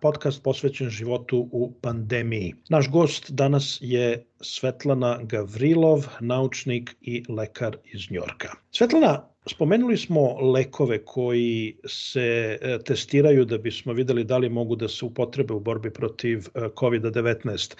[0.00, 2.54] podcast posvećen životu u pandemiji.
[2.68, 8.48] Naš gost danas je Svetlana Gavrilov, naučnik i lekar iz Njorka.
[8.70, 14.88] Svetlana, spomenuli smo lekove koji se e, testiraju da bismo videli da li mogu da
[14.88, 17.76] se upotrebe u borbi protiv e, COVID-19.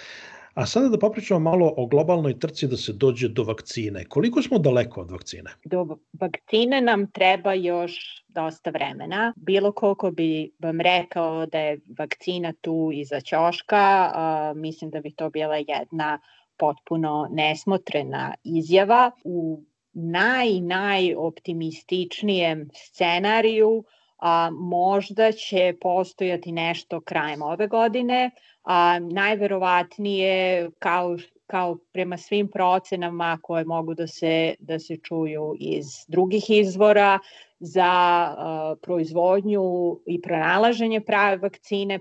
[0.55, 4.05] A sada da popričamo malo o globalnoj trci da se dođe do vakcine.
[4.05, 5.51] Koliko smo daleko od vakcine?
[5.65, 9.33] Do vakcine nam treba još dosta vremena.
[9.37, 14.13] Bilo koliko bi vam rekao da je vakcina tu iza ćoška,
[14.57, 16.19] mislim da bi to bila jedna
[16.63, 19.11] potpuno nesmotrena izjava.
[19.25, 23.85] U naj, najoptimističnijem scenariju
[24.19, 28.31] a, možda će postojati nešto krajem ove godine,
[28.63, 31.17] a najverovatnije kao
[31.53, 37.19] kao prema svim procenama koje mogu da se, da se čuju iz drugih izvora,
[37.65, 39.63] za proizvodnju
[40.07, 41.99] i pronalaženje prave vakcine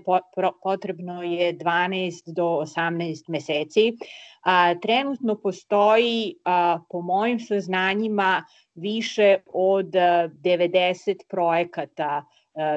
[0.62, 3.92] potrebno je 12 do 18 meseci.
[4.82, 6.34] Trenutno postoji,
[6.90, 8.44] po mojim saznanjima,
[8.74, 12.24] više od 90 projekata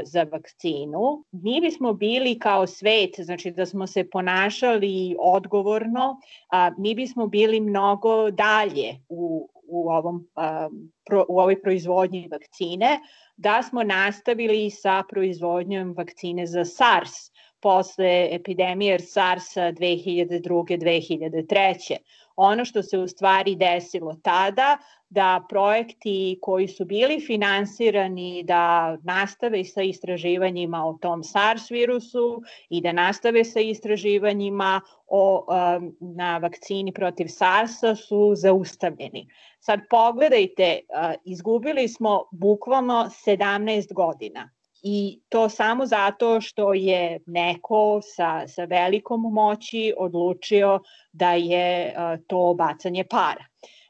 [0.03, 1.23] za vakcinu.
[1.31, 6.17] Mi bismo bili kao svet, znači da smo se ponašali odgovorno,
[6.51, 10.69] a, mi bismo bili mnogo dalje u, u, ovom, a,
[11.05, 12.99] pro, u ovoj proizvodnji vakcine,
[13.37, 17.11] da smo nastavili sa proizvodnjom vakcine za SARS
[17.59, 21.95] posle epidemije SARS-a 2002-2003.
[22.35, 24.77] Ono što se u stvari desilo tada,
[25.15, 32.81] da projekti koji su bili finansirani da nastave sa istraživanjima o tom SARS virusu i
[32.81, 39.27] da nastave sa istraživanjima o, um, na vakcini protiv SARS-a su zaustavljeni.
[39.59, 44.49] Sad pogledajte, uh, izgubili smo bukvalno 17 godina
[44.83, 50.79] i to samo zato što je neko sa, sa velikom moći odlučio
[51.11, 53.45] da je uh, to bacanje para.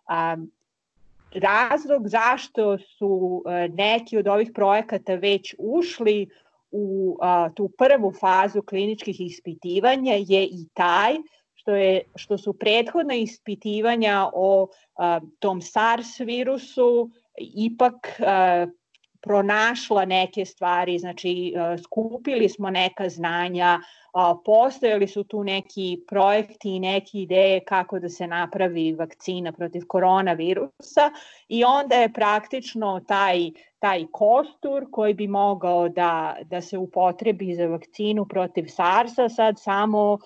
[0.09, 0.51] Um,
[1.36, 3.08] razlog zašto su
[3.45, 6.30] uh, neki od ovih projekata već ušli
[6.71, 11.15] u uh, tu prvu fazu kliničkih ispitivanja je i taj
[11.54, 18.19] što, je, što su prethodna ispitivanja o uh, tom SARS virusu ipak
[19.25, 23.79] pronašla neke stvari, znači skupili smo neka znanja,
[24.45, 31.11] postojali su tu neki projekti i neke ideje kako da se napravi vakcina protiv koronavirusa
[31.47, 37.67] i onda je praktično taj, taj kostur koji bi mogao da, da se upotrebi za
[37.67, 40.19] vakcinu protiv SARS-a sad samo uh,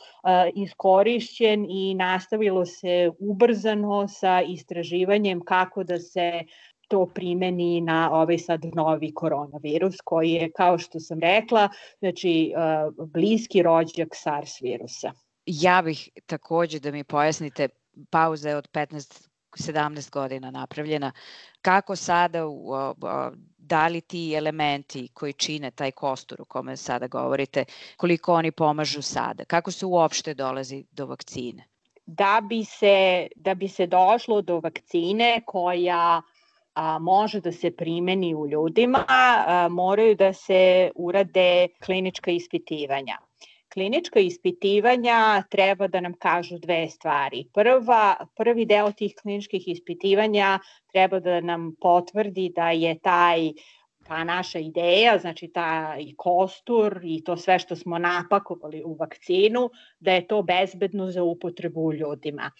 [0.56, 6.44] iskorišćen i nastavilo se ubrzano sa istraživanjem kako da se
[6.90, 12.54] to primeni na ovaj sad novi koronavirus koji je, kao što sam rekla, znači
[13.14, 15.12] bliski rođak SARS virusa.
[15.46, 17.70] Ja bih takođe da mi pojasnite,
[18.10, 21.12] pauza je od 15 17 godina napravljena.
[21.62, 22.44] Kako sada,
[23.58, 27.66] da li ti elementi koji čine taj kostur o kome sada govorite,
[27.98, 29.46] koliko oni pomažu sada?
[29.46, 31.64] Kako se uopšte dolazi do vakcine?
[32.06, 36.22] Da bi se, da bi se došlo do vakcine koja
[36.74, 43.18] a, može da se primeni u ljudima, a, moraju da se urade klinička ispitivanja.
[43.74, 47.46] Klinička ispitivanja treba da nam kažu dve stvari.
[47.54, 50.60] Prva, prvi deo tih kliničkih ispitivanja
[50.92, 53.52] treba da nam potvrdi da je taj
[54.10, 60.14] ta naša ideja, znači taj kostur i to sve što smo napakovali u vakcinu, da
[60.14, 62.52] je to bezbedno za upotrebu u ljudima.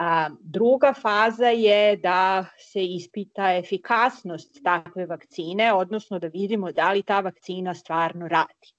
[0.00, 7.02] A, druga faza je da se ispita efikasnost takve vakcine, odnosno da vidimo da li
[7.02, 8.72] ta vakcina stvarno radi.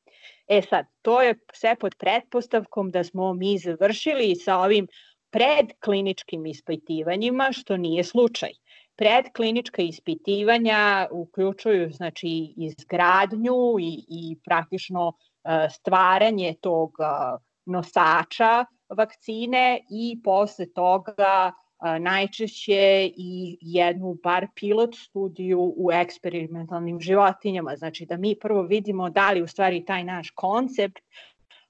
[0.48, 4.88] E sad, to je sve pod pretpostavkom da smo mi završili sa ovim
[5.30, 8.50] predkliničkim ispitivanjima, što nije slučaj.
[8.96, 15.14] Predklinička ispitivanja uključuju znači izgradnju i, i praktično
[15.70, 16.92] stvaranje tog
[17.66, 18.66] nosača
[18.98, 21.52] vakcine i posle toga
[22.00, 27.76] najčešće i jednu bar pilot studiju u eksperimentalnim životinjama.
[27.76, 31.00] Znači da mi prvo vidimo da li u stvari taj naš koncept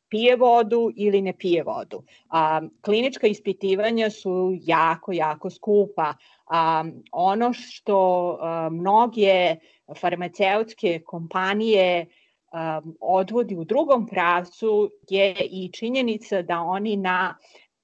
[0.10, 2.04] pije vodu ili ne pije vodu.
[2.30, 6.14] A, klinička ispitivanja su jako, jako skupa.
[6.48, 9.56] A, ono što a, mnoge
[10.00, 12.06] farmaceutske kompanije
[12.52, 17.36] um, odvodi u drugom pravcu je i činjenica da oni na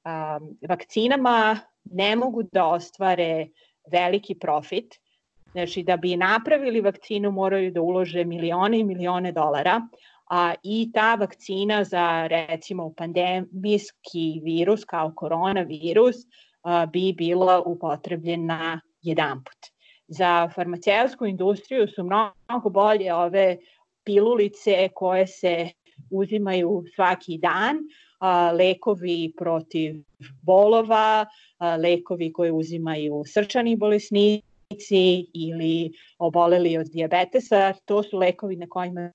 [0.05, 3.47] um, vakcinama ne mogu da ostvare
[3.91, 4.95] veliki profit.
[5.51, 9.81] Znači da bi napravili vakcinu moraju da ulože milione i milione dolara,
[10.29, 16.15] a i ta vakcina za recimo pandemijski virus kao koronavirus
[16.63, 19.77] a, bi bila upotrebljena jedan put.
[20.07, 23.57] Za farmaceutsku industriju su mnogo bolje ove
[24.07, 25.55] pilulice koje se
[26.09, 27.81] uzimaju svaki dan,
[28.19, 29.95] a, lekovi protiv
[30.41, 31.25] bolova,
[31.83, 39.11] lekovi koje uzimaju srčani bolesnici ili oboleli od diabetesa, to su lekovi na kojima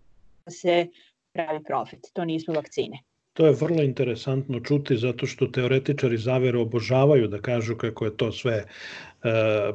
[0.51, 0.87] se
[1.33, 3.03] pravi profit, to nisu vakcine.
[3.33, 8.33] To je vrlo interesantno čuti zato što teoretičari zavere obožavaju da kažu kako je to
[8.33, 8.65] sve e,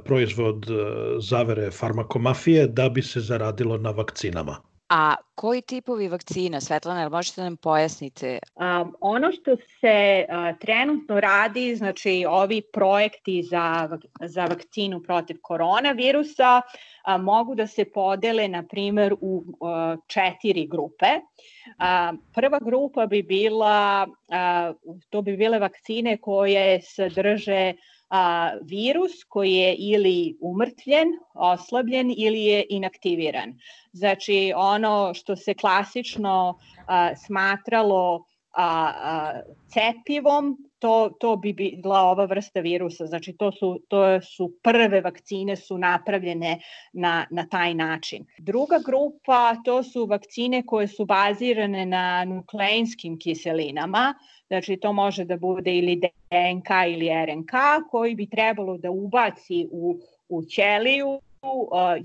[0.05, 0.73] proizvod e,
[1.19, 4.57] zavere farmakomafije da bi se zaradilo na vakcinama.
[4.89, 8.39] A koji tipovi vakcina, Svetlana, ili možete da nam pojasnite?
[8.55, 16.61] Um, ono što se uh, trenutno radi, znači ovi projekti za, za vakcinu protiv koronavirusa
[16.61, 19.69] uh, mogu da se podele, na primer, u uh,
[20.07, 21.05] četiri grupe.
[21.05, 29.23] Uh, prva grupa bi bila, uh, to bi bile vakcine koje sadrže uh, a, virus
[29.27, 33.53] koji je ili umrtvljen, oslabljen ili je inaktiviran.
[33.91, 42.25] Znači ono što se klasično a, smatralo a, a, cepivom, to, to bi bila ova
[42.25, 43.05] vrsta virusa.
[43.05, 46.59] Znači to su, to su prve vakcine su napravljene
[46.93, 48.25] na, na taj način.
[48.37, 54.13] Druga grupa to su vakcine koje su bazirane na nukleinskim kiselinama,
[54.47, 57.51] Znači, to može da bude ili DNK ili RNK,
[57.91, 61.21] koji bi trebalo da ubaci u, u ćeliju uh,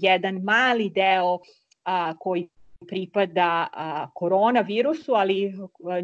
[0.00, 1.40] jedan mali deo uh,
[2.18, 2.48] koji
[2.86, 3.66] pripada
[4.14, 5.52] koronavirusu, ali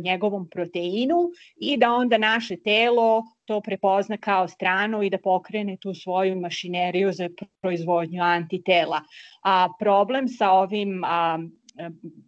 [0.04, 5.94] njegovom proteinu i da onda naše telo to prepozna kao strano i da pokrene tu
[5.94, 7.28] svoju mašineriju za
[7.60, 9.00] proizvodnju antitela.
[9.44, 11.38] A problem sa ovim a,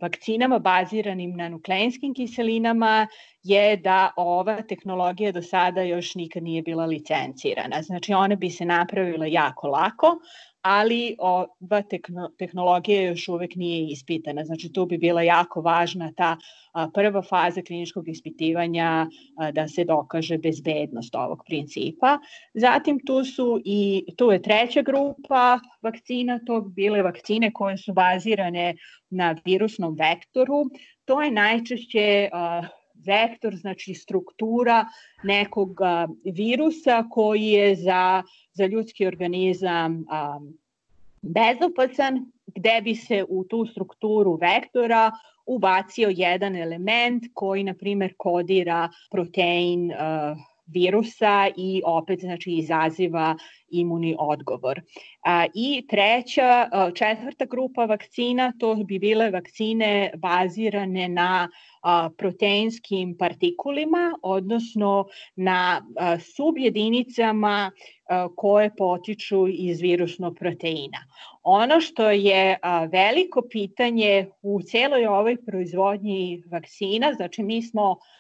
[0.00, 3.06] vakcinama baziranim na nukleinskim kiselinama
[3.42, 7.82] je da ova tehnologija do sada još nikad nije bila licencirana.
[7.82, 10.18] Znači ona bi se napravila jako lako,
[10.62, 11.82] ali ova
[12.38, 14.44] tehnologija još uvek nije ispitana.
[14.44, 16.36] Znači tu bi bila jako važna ta
[16.94, 19.06] prva faza kliničkog ispitivanja
[19.52, 22.18] da se dokaže bezbednost ovog principa.
[22.54, 27.92] Zatim tu su i tu je treća grupa vakcina, to bi bile vakcine koje su
[27.92, 28.74] bazirane
[29.10, 30.64] na virusnom vektoru.
[31.04, 32.28] To je najčešće
[33.06, 34.86] vektor, znači struktura
[35.22, 35.78] nekog
[36.24, 38.22] virusa koji je za,
[38.52, 40.04] za ljudski organizam
[41.22, 45.10] bezopacan, gde bi se u tu strukturu vektora
[45.46, 50.38] ubacio jedan element koji, na primer, kodira protein uh,
[50.72, 53.36] virusa i opet znači izaziva
[53.70, 54.80] imuni odgovor.
[55.24, 61.48] A, I treća, četvrta grupa vakcina, to bi bile vakcine bazirane na
[61.82, 65.06] a, proteinskim partikulima, odnosno
[65.36, 67.70] na a, subjedinicama
[68.08, 70.98] a, koje potiču iz virusnog proteina.
[71.42, 78.19] Ono što je a, veliko pitanje u celoj ovoj proizvodnji vakcina, znači mi smo a,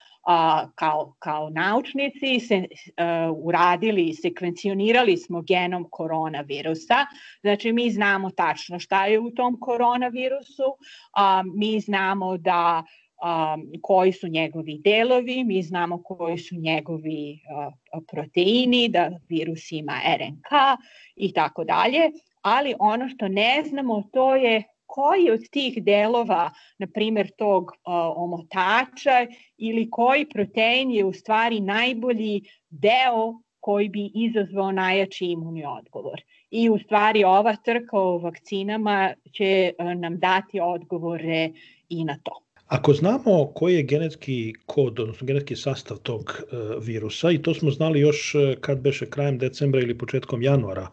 [0.74, 2.64] kao, kao naučnici se
[2.96, 7.06] a, uradili, sekvencionirali smo genom koronavirusa.
[7.40, 10.76] Znači mi znamo tačno šta je u tom koronavirusu,
[11.16, 12.84] a, mi znamo da
[13.22, 17.70] a, koji su njegovi delovi, mi znamo koji su njegovi a,
[18.12, 20.78] proteini, da virus ima RNK
[21.16, 22.10] i tako dalje,
[22.42, 27.92] ali ono što ne znamo to je koji od tih delova, na primer tog uh,
[28.16, 29.26] omotača
[29.58, 36.22] ili koji protein je u stvari najbolji deo koji bi izazvao najjači imunni odgovor.
[36.50, 41.50] I u stvari ova trka o vakcinama će nam dati odgovore
[41.88, 42.40] i na to.
[42.66, 47.70] Ako znamo koji je genetski kod, odnosno genetski sastav tog uh, virusa, i to smo
[47.70, 50.88] znali još kad beše krajem decembra ili početkom januara,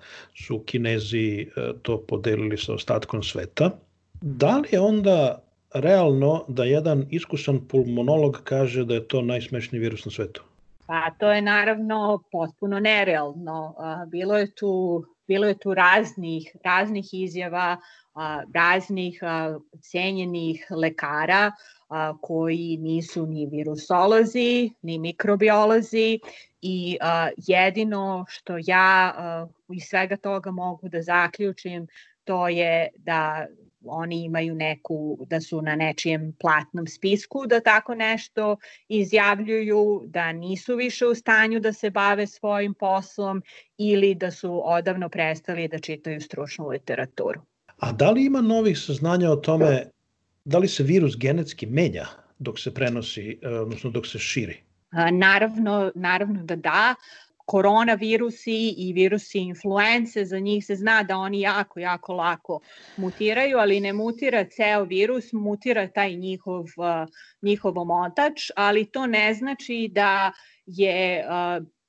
[0.45, 3.71] su Kinezi uh, to podelili sa ostatkom sveta,
[4.21, 5.43] Da li je onda
[5.73, 10.43] realno da jedan iskusan pulmonolog kaže da je to najsmešniji virus na svetu?
[10.87, 13.75] Pa to je naravno potpuno nerealno.
[14.07, 17.77] Bilo je tu, bilo je tu raznih, raznih izjava,
[18.53, 19.19] raznih
[19.81, 21.51] cenjenih lekara
[22.21, 26.19] koji nisu ni virusolozi, ni mikrobiolozi
[26.61, 26.97] i
[27.37, 29.13] jedino što ja
[29.73, 31.87] iz svega toga mogu da zaključim
[32.23, 33.45] to je da
[33.85, 38.57] oni imaju neku, da su na nečijem platnom spisku, da tako nešto
[38.87, 43.43] izjavljuju, da nisu više u stanju da se bave svojim poslom
[43.77, 47.41] ili da su odavno prestali da čitaju stručnu literaturu.
[47.77, 49.83] A da li ima novih saznanja o tome
[50.45, 52.05] da li se virus genetski menja
[52.39, 54.57] dok se prenosi, e, odnosno dok se širi?
[55.11, 56.95] Naravno, naravno da da
[57.47, 62.59] koronavirusi i virusi influence, za njih se zna da oni jako, jako lako
[62.97, 66.65] mutiraju, ali ne mutira ceo virus, mutira taj njihov,
[67.41, 70.31] njihov omotač, ali to ne znači da
[70.65, 71.23] je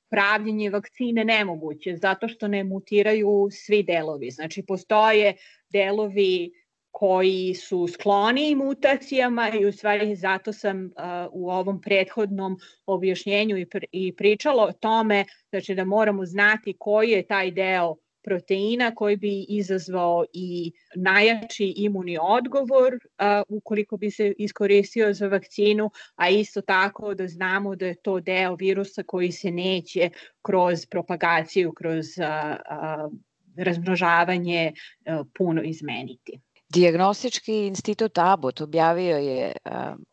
[0.09, 4.31] pravljenje vakcine nemoguće, zato što ne mutiraju svi delovi.
[4.31, 5.35] Znači, postoje
[5.69, 6.51] delovi
[6.99, 10.91] koji su skloni mutacijama i u stvari zato sam uh,
[11.31, 14.13] u ovom prethodnom objašnjenju i, pr i
[14.59, 20.71] o tome znači da moramo znati koji je taj deo proteina koji bi izazvao i
[20.95, 27.75] najjači imunni odgovor uh, ukoliko bi se iskoristio za vakcinu, a isto tako da znamo
[27.75, 30.09] da je to deo virusa koji se neće
[30.41, 33.11] kroz propagaciju, kroz uh, uh,
[33.55, 36.39] razmnožavanje uh, puno izmeniti.
[36.73, 39.51] Dijagnostički institut Abbott objavio je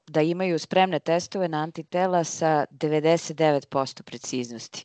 [0.07, 4.85] da imaju spremne testove na antitela sa 99% preciznosti.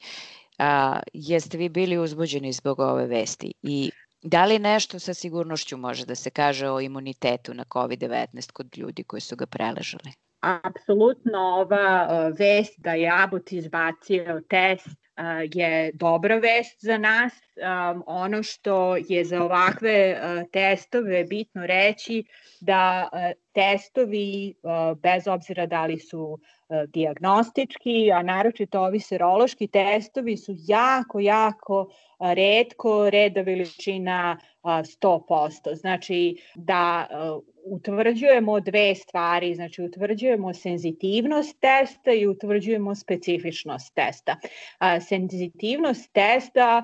[1.13, 3.91] Jeste vi bili uzbuđeni zbog ove vesti i
[4.21, 9.03] da li nešto sa sigurnošću može da se kaže o imunitetu na COVID-19 kod ljudi
[9.03, 10.11] koji su ga preležali?
[10.39, 14.87] Apsolutno ova vest da je Abbott izbacio test
[15.53, 17.33] je dobra vest za nas.
[18.05, 22.23] Ono što je za ovakve testove bitno reći
[22.59, 23.09] da
[23.53, 24.53] testovi,
[25.01, 26.39] bez obzira da li su
[26.87, 31.87] diagnostički, a naročito ovi serološki testovi su jako, jako
[32.19, 35.75] redko reda veličina 100%.
[35.75, 37.07] Znači da
[37.65, 44.35] utvrđujemo dve stvari, znači utvrđujemo senzitivnost testa i utvrđujemo specifičnost testa.
[45.07, 46.83] senzitivnost testa,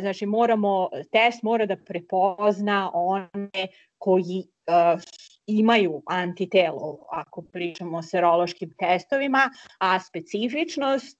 [0.00, 3.68] znači moramo, test mora da prepozna one
[3.98, 4.44] koji
[5.46, 11.16] imaju antitelo ako pričamo o serološkim testovima, a specifičnost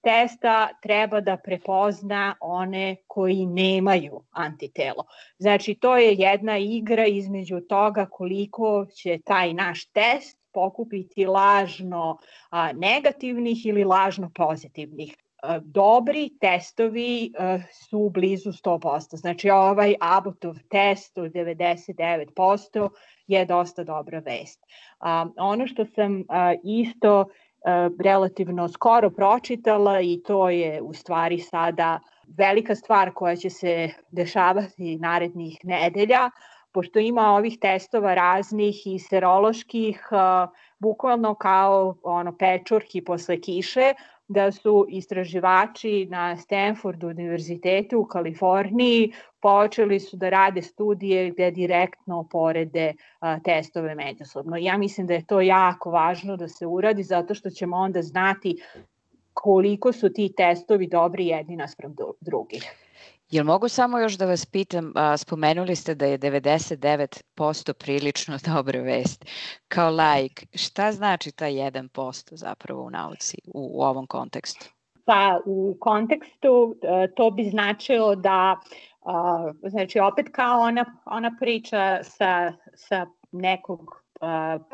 [0.00, 5.04] testa treba da prepozna one koji nemaju antitelo.
[5.38, 12.18] Znači, to je jedna igra između toga koliko će taj naš test pokupiti lažno
[12.50, 15.16] a, negativnih ili lažno pozitivnih.
[15.62, 17.32] Dobri testovi
[17.72, 19.16] su blizu 100%.
[19.16, 22.88] Znači ovaj Abbotov test od 99%
[23.26, 24.66] je dosta dobra vest.
[25.36, 26.24] Ono što sam
[26.64, 27.24] isto
[28.04, 32.00] relativno skoro pročitala i to je u stvari sada
[32.36, 36.30] velika stvar koja će se dešavati narednih nedelja,
[36.72, 40.02] pošto ima ovih testova raznih i seroloških,
[40.78, 43.94] bukvalno kao ono pečurki posle kiše,
[44.28, 52.28] da su istraživači na Stanford univerzitetu u Kaliforniji počeli su da rade studije gde direktno
[52.30, 54.56] porede a, testove međusobno.
[54.56, 58.56] Ja mislim da je to jako važno da se uradi zato što ćemo onda znati
[59.34, 62.87] koliko su ti testovi dobri jedni naspram drugih.
[63.30, 68.80] Jel mogu samo još da vas pitam, a, spomenuli ste da je 99% prilično dobra
[68.80, 69.24] vest.
[69.68, 74.66] Kao laik, šta znači ta 1% zapravo u nauci u, u ovom kontekstu?
[75.04, 78.60] Pa u kontekstu e, to bi značilo da,
[79.62, 84.02] znači opet kao ona, ona priča sa, sa nekog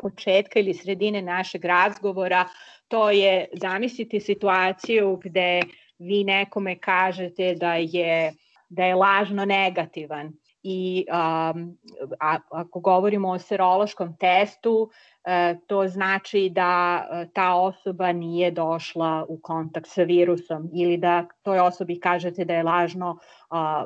[0.01, 2.45] početka ili sredine našeg razgovora,
[2.87, 5.61] to je zamisliti situaciju gde
[5.99, 8.33] vi nekome kažete da je
[8.69, 10.33] da je lažno negativan.
[10.63, 11.77] I um,
[12.19, 14.89] a, ako govorimo o serološkom testu,
[15.25, 21.25] e, to znači da e, ta osoba nije došla u kontakt sa virusom ili da
[21.43, 23.17] toj osobi kažete da je lažno
[23.49, 23.85] a,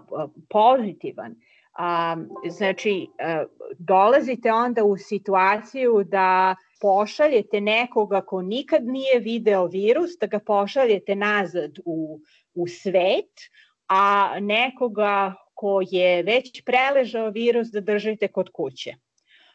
[0.49, 1.35] pozitivan.
[1.73, 2.15] A,
[2.49, 3.43] znači, a,
[3.79, 11.15] dolazite onda u situaciju da pošaljete nekoga ko nikad nije video virus, da ga pošaljete
[11.15, 12.19] nazad u,
[12.53, 13.31] u svet,
[13.89, 18.93] a nekoga ko je već preležao virus da držite kod kuće.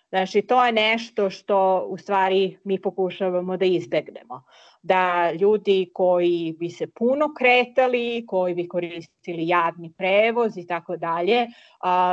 [0.08, 4.42] Znači, to je nešto što u stvari mi pokušavamo da izbegnemo.
[4.82, 11.46] Da ljudi koji bi se puno kretali, koji bi koristili javni prevoz i tako dalje,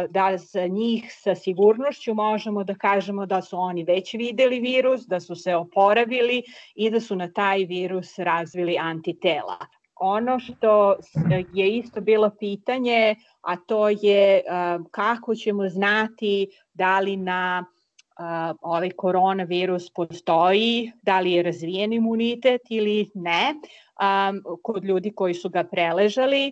[0.10, 5.20] da za njih sa sigurnošću možemo da kažemo da su oni već videli virus, da
[5.20, 6.44] su se oporavili
[6.76, 9.58] i da su na taj virus razvili antitela.
[10.04, 10.96] Ono što
[11.54, 14.42] je isto bilo pitanje, a to je
[14.92, 17.66] kako ćemo znati da li na
[18.62, 23.54] ovaj koronavirus postoji, da li je razvijen imunitet ili ne,
[24.64, 26.52] kod ljudi koji su ga preležali.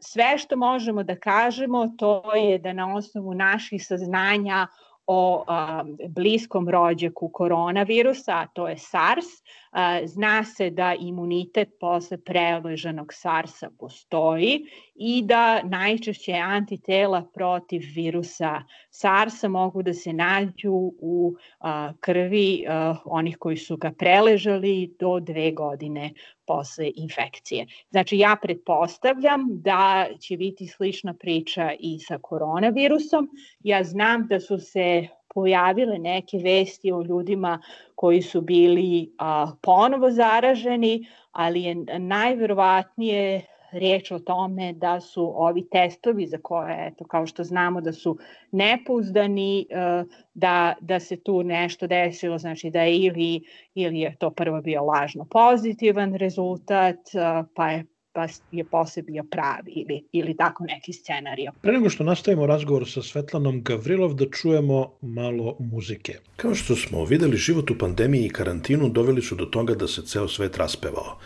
[0.00, 4.66] Sve što možemo da kažemo to je da na osnovu naših saznanja
[5.06, 9.26] o a, bliskom rođaku koronavirusa, a to je SARS.
[9.72, 18.62] A, zna se da imunitet posle preležanog SARS-a postoji i da najčešće antitela protiv virusa
[18.90, 25.20] SARS-a mogu da se nađu u a, krvi a, onih koji su ga preležali do
[25.20, 26.12] dve godine
[26.46, 27.66] posle infekcije.
[27.90, 33.30] Znači ja pretpostavljam da će biti slična priča i sa koronavirusom.
[33.60, 37.62] Ja znam da su se pojavile neke vesti o ljudima
[37.94, 45.68] koji su bili a, ponovo zaraženi, ali je najverovatnije riječ o tome da su ovi
[45.70, 48.18] testovi za koje, eto, kao što znamo da su
[48.52, 50.04] nepouzdani, e,
[50.34, 53.42] da, da se tu nešto desilo, znači da je ili,
[53.74, 57.84] ili je to prvo bio lažno pozitivan rezultat, e, pa je
[58.16, 61.52] pa je posle bio pravi ili, ili tako neki scenario.
[61.62, 66.14] Pre nego što nastavimo razgovor sa Svetlanom Gavrilov da čujemo malo muzike.
[66.36, 70.02] Kao što smo videli, život u pandemiji i karantinu doveli su do toga da se
[70.02, 71.18] ceo svet raspevao.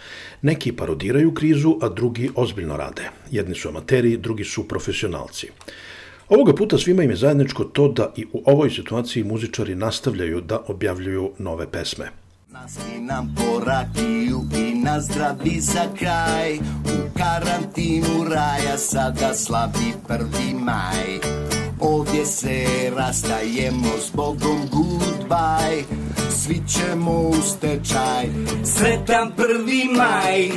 [0.43, 3.11] Neki parodiraju krizu, a drugi ozbiljno rade.
[3.30, 5.49] Jedni su amateri, drugi su profesionalci.
[6.28, 10.61] Ovoga puta svima im je zajedničko to da i u ovoj situaciji muzičari nastavljaju da
[10.66, 12.11] objavljuju nove pesme.
[12.53, 16.59] Nasti nam po rakiju i na zdravi za kraj.
[16.85, 22.66] U karantinu raja sada slavi prvi maj Ovdje se
[22.97, 25.85] rastajemo s Bogom goodbye.
[26.31, 28.26] Svi ćemo u stečaj.
[28.64, 30.49] Sretan prvi maj.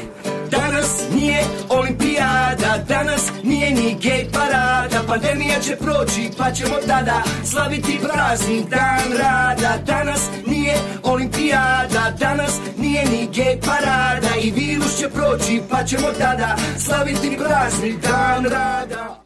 [0.51, 5.03] Danas nije olimpijada, danas nije ni gej parada.
[5.07, 9.77] Pandemija će proći pa ćemo tada slaviti praznik dan rada.
[9.85, 14.35] Danas nije olimpijada, danas nije ni gej parada.
[14.43, 19.23] I virus će proći pa ćemo tada slaviti praznik dan rada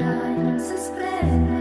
[0.00, 1.51] I suspend.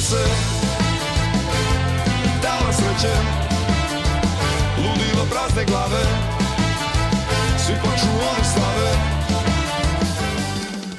[0.00, 0.24] Da ponese
[2.42, 3.14] Dala sreće
[4.78, 6.04] Ludilo prazne glave
[7.58, 8.90] Svi plaču, oni slave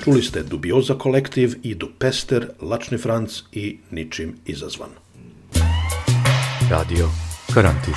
[0.03, 4.89] Čuli ste Dubioza kolektiv i Dupester, Lačni Franc i Ničim izazvan.
[6.71, 7.09] Radio
[7.53, 7.93] Karantin.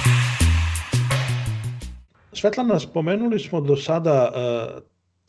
[2.33, 4.83] Svetlana, spomenuli smo do sada uh,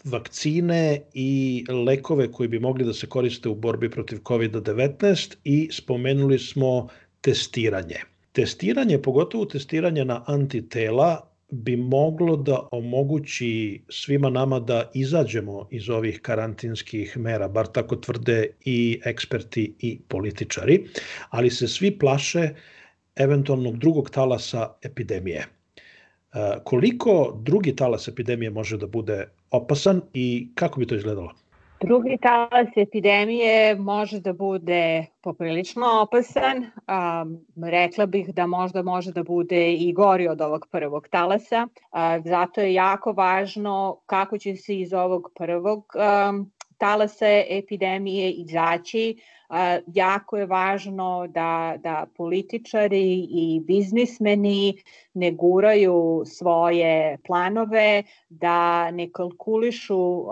[0.05, 6.39] vakcine i lekove koji bi mogli da se koriste u borbi protiv COVID-19 i spomenuli
[6.39, 6.87] smo
[7.21, 7.99] testiranje.
[8.31, 16.19] Testiranje, pogotovo testiranje na antitela, bi moglo da omogući svima nama da izađemo iz ovih
[16.21, 20.83] karantinskih mera, bar tako tvrde i eksperti i političari,
[21.29, 22.49] ali se svi plaše
[23.15, 25.37] eventualnog drugog talasa epidemije.
[25.37, 25.47] E,
[26.63, 31.31] Koliko drugi talas epidemije može da bude opasan i kako bi to izgledalo?
[31.81, 36.57] Drugi talas epidemije može da bude poprilično opasan.
[36.57, 41.67] Um, rekla bih da možda može da bude i gori od ovog prvog talasa.
[41.67, 45.85] Uh, zato je jako važno kako će se iz ovog prvog
[46.29, 49.17] um, talasa epidemije izaći.
[49.87, 54.73] Jako je važno da, da političari i biznismeni
[55.13, 60.25] ne guraju svoje planove, da ne kalkulišu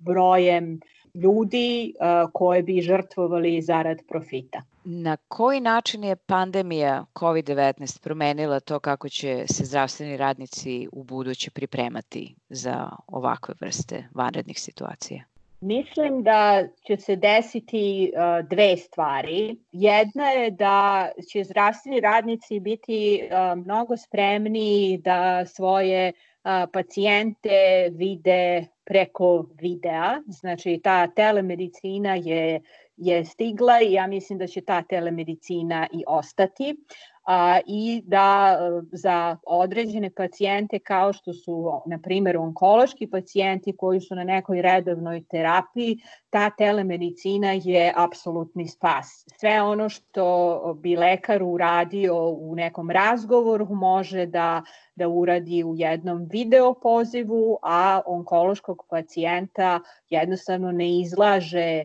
[0.00, 0.80] brojem
[1.14, 1.94] ljudi
[2.32, 4.62] koje bi žrtvovali zarad profita.
[4.84, 11.50] Na koji način je pandemija COVID-19 promenila to kako će se zdravstveni radnici u buduće
[11.50, 15.24] pripremati za ovakve vrste vanrednih situacija?
[15.60, 19.56] Mislim da će se desiti uh, dve stvari.
[19.72, 28.66] Jedna je da će zdravstveni radnici biti uh, mnogo spremni da svoje uh, pacijente vide
[28.84, 30.20] preko videa.
[30.26, 32.60] Znači ta telemedicina je
[33.00, 36.76] je stigla i ja mislim da će ta telemedicina i ostati
[37.24, 44.00] a, i da e, za određene pacijente kao što su na primjer onkološki pacijenti koji
[44.00, 45.98] su na nekoj redovnoj terapiji,
[46.30, 49.24] ta telemedicina je apsolutni spas.
[49.36, 54.62] Sve ono što bi lekar uradio u nekom razgovoru može da
[55.00, 59.80] da uradi u jednom video pozivu, a onkološkog pacijenta
[60.10, 61.84] jednostavno ne izlaže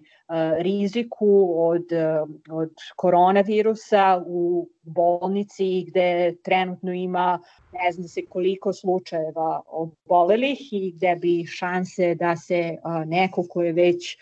[0.59, 1.85] riziku od,
[2.51, 7.39] od koronavirusa u bolnici gde trenutno ima
[7.73, 13.73] ne zna se koliko slučajeva obolelih i gde bi šanse da se neko ko je
[13.73, 14.17] već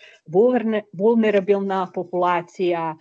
[0.94, 2.96] vulnerabilna populacija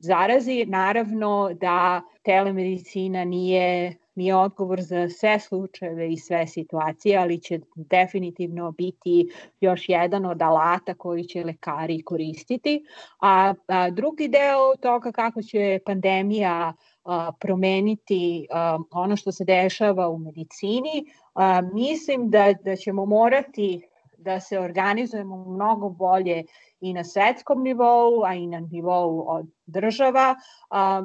[0.00, 0.64] zarazi.
[0.66, 8.70] Naravno da telemedicina nije nije odgovor za sve slučajeve i sve situacije, ali će definitivno
[8.70, 9.28] biti
[9.60, 12.84] još jedan od alata koji će lekari koristiti.
[13.20, 16.72] A, a drugi deo toga kako će pandemija
[17.04, 21.04] a, promeniti a, ono što se dešava u medicini,
[21.34, 23.88] a, mislim da, da ćemo morati
[24.18, 26.44] da se organizujemo mnogo bolje
[26.80, 30.34] i na svetskom nivou, a i na nivou od država,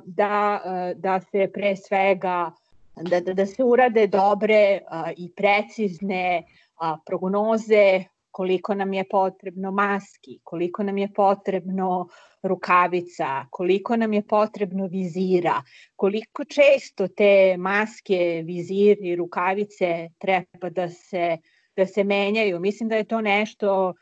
[0.05, 0.61] da,
[0.95, 2.51] da se pre svega
[2.95, 6.43] da, da, da se urade dobre a, i precizne
[6.75, 12.07] a, prognoze koliko nam je potrebno maski, koliko nam je potrebno
[12.43, 15.61] rukavica, koliko nam je potrebno vizira,
[15.95, 21.37] koliko često te maske, viziri, rukavice treba da se,
[21.77, 22.59] da se menjaju.
[22.59, 23.93] Mislim da je to nešto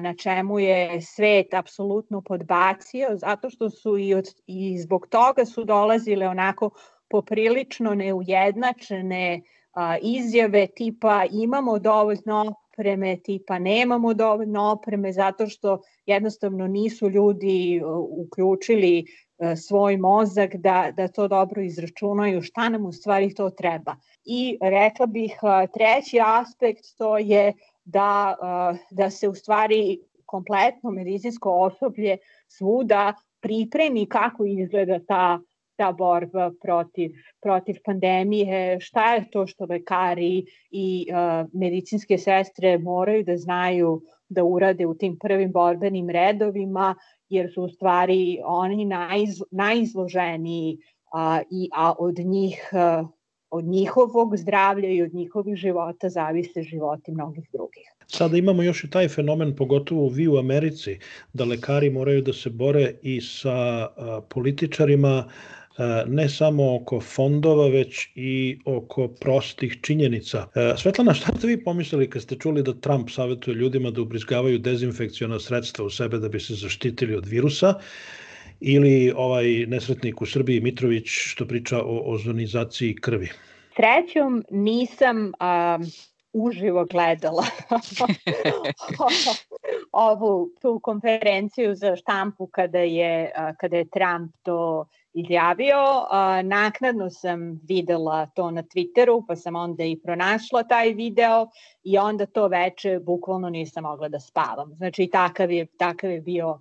[0.00, 5.64] na čemu je svet apsolutno podbacio, zato što su i, od, i zbog toga su
[5.64, 6.70] dolazile onako
[7.12, 9.42] poprilično neujednačene
[9.72, 17.82] a, izjave tipa imamo dovoljno opreme, tipa nemamo dovoljno opreme zato što jednostavno nisu ljudi
[18.08, 19.04] uključili
[19.56, 23.96] svoj mozak da, da to dobro izračunaju šta nam u stvari to treba.
[24.24, 25.32] I rekla bih
[25.74, 27.52] treći aspekt to je
[27.84, 28.36] da,
[28.90, 32.16] da se u stvari kompletno medicinsko osoblje
[32.48, 35.40] svuda pripremi kako izgleda ta
[35.82, 37.10] ta borba protiv,
[37.42, 44.44] protiv pandemije, šta je to što lekari i uh, medicinske sestre moraju da znaju da
[44.44, 46.94] urade u tim prvim borbenim redovima,
[47.28, 53.08] jer su u stvari oni najz, najizloženiji uh, i a od njih uh,
[53.52, 57.82] od njihovog zdravlja i od njihovih života zavise životi mnogih drugih.
[58.06, 60.98] Sada imamo još i taj fenomen, pogotovo vi u Americi,
[61.32, 65.28] da lekari moraju da se bore i sa a, političarima,
[66.06, 70.46] ne samo oko fondova, već i oko prostih činjenica.
[70.76, 75.40] Svetlana, šta ste vi pomislili kad ste čuli da Trump savjetuje ljudima da ubrizgavaju dezinfekcijona
[75.40, 77.74] sredstva u sebe da bi se zaštitili od virusa?
[78.64, 83.28] ili ovaj nesretnik u Srbiji Mitrović što priča o ozonizaciji krvi?
[83.76, 85.32] Srećom nisam um,
[86.32, 87.44] uživo gledala
[89.92, 96.06] ovu tu konferenciju za štampu kada je, kada je Trump to izjavio.
[96.44, 101.46] Naknadno sam videla to na Twitteru, pa sam onda i pronašla taj video
[101.82, 104.74] i onda to veče bukvalno nisam mogla da spavam.
[104.76, 106.58] Znači takav je, takav je bio,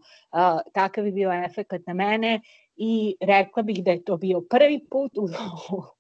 [0.74, 2.42] takav je bio efekt na mene
[2.76, 5.28] i rekla bih da je to bio prvi put u,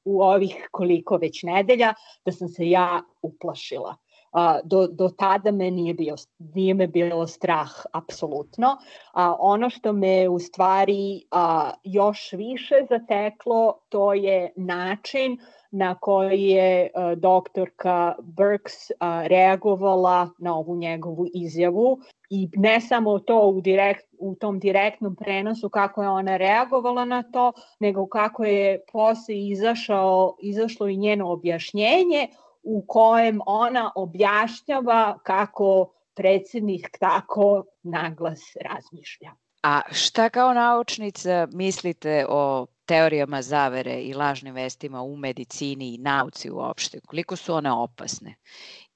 [0.03, 1.93] u ovih koliko već nedelja
[2.25, 3.95] da sam se ja uplašila.
[4.31, 6.15] A, do, do tada me nije, bio,
[6.55, 8.77] nije me bilo strah apsolutno.
[9.13, 15.37] A, ono što me u stvari a, još više zateklo to je način
[15.71, 23.19] na koji je a, doktorka Burks a, reagovala na ovu njegovu izjavu i ne samo
[23.19, 28.43] to u, direkt, u tom direktnom prenosu kako je ona reagovala na to, nego kako
[28.43, 32.27] je posle izašao, izašlo i njeno objašnjenje
[32.63, 39.31] u kojem ona objašnjava kako predsednik tako naglas razmišlja.
[39.63, 46.51] A šta kao naučnica mislite o teorijama zavere i lažnim vestima u medicini i nauci
[46.51, 46.99] uopšte?
[46.99, 48.35] Koliko su one opasne?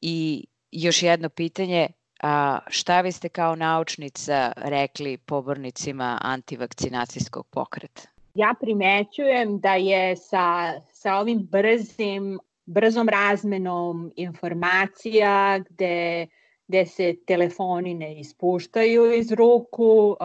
[0.01, 1.87] I još jedno pitanje,
[2.21, 8.01] a šta biste kao naučnica rekli pobornicima antivakcinacijskog pokreta?
[8.33, 16.27] Ja primećujem da je sa, sa ovim brzim brzom razmenom informacija gde,
[16.67, 20.15] gde se telefoni ne ispuštaju iz ruku,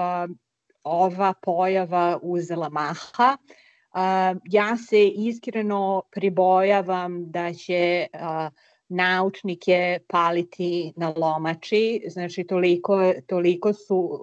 [0.82, 3.36] ova pojava uzela maha.
[4.44, 8.06] Ja se iskreno pribojavam da će
[8.88, 14.20] naučnike paliti na lomači, znači toliko, toliko, su,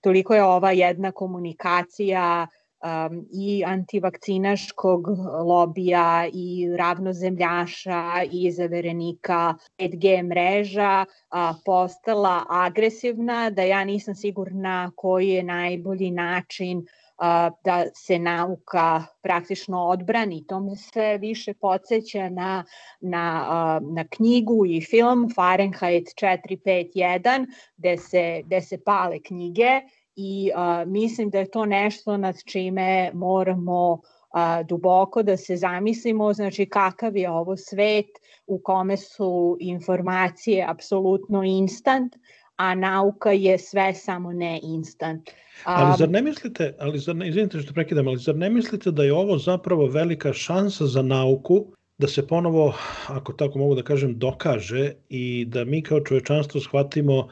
[0.00, 2.46] toliko je ova jedna komunikacija
[2.82, 5.08] um, i antivakcinaškog
[5.46, 15.28] lobija i ravnozemljaša i zaverenika 5G mreža a, postala agresivna, da ja nisam sigurna koji
[15.28, 16.86] je najbolji način
[17.18, 20.44] a, da se nauka praktično odbrani.
[20.46, 22.64] To me sve više podsjeća na,
[23.00, 29.80] na, a, na knjigu i film Fahrenheit 451, gde se, gde se pale knjige
[30.20, 34.00] i a, mislim da je to nešto nad čime moramo
[34.30, 38.06] a, duboko da se zamislimo, znači kakav je ovo svet
[38.46, 42.16] u kome su informacije apsolutno instant,
[42.56, 45.30] a nauka je sve samo ne instant.
[45.64, 49.04] Ali zar ne mislite, ali zar ne, izvinite što prekidam, ali zar ne mislite da
[49.04, 51.66] je ovo zapravo velika šansa za nauku
[51.98, 52.74] da se ponovo,
[53.08, 57.30] ako tako mogu da kažem, dokaže i da mi kao čovečanstvo shvatimo uh,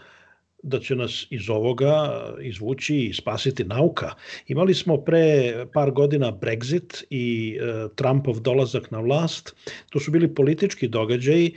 [0.63, 4.13] da će nas iz ovoga izvući i spasiti nauka.
[4.47, 9.57] Imali smo pre par godina Brexit i e, Trumpov dolazak na vlast.
[9.91, 11.55] To su bili politički događaji e,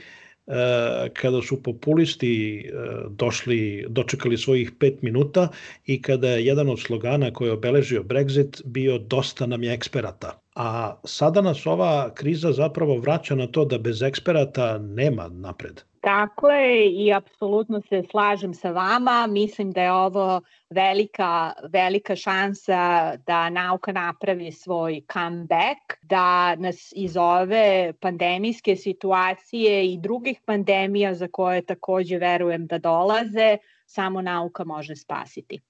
[1.12, 2.70] kada su populisti e,
[3.10, 5.48] došli, dočekali svojih pet minuta
[5.86, 10.40] i kada je jedan od slogana koji je obeležio Brexit bio dosta nam je eksperata.
[10.54, 15.82] A sada nas ova kriza zapravo vraća na to da bez eksperata nema napred.
[16.02, 19.26] Tako je i apsolutno se slažem sa vama.
[19.26, 20.40] Mislim da je ovo
[20.70, 29.98] velika, velika šansa da nauka napravi svoj comeback, da nas iz ove pandemijske situacije i
[29.98, 35.60] drugih pandemija za koje takođe verujem da dolaze, samo nauka može spasiti.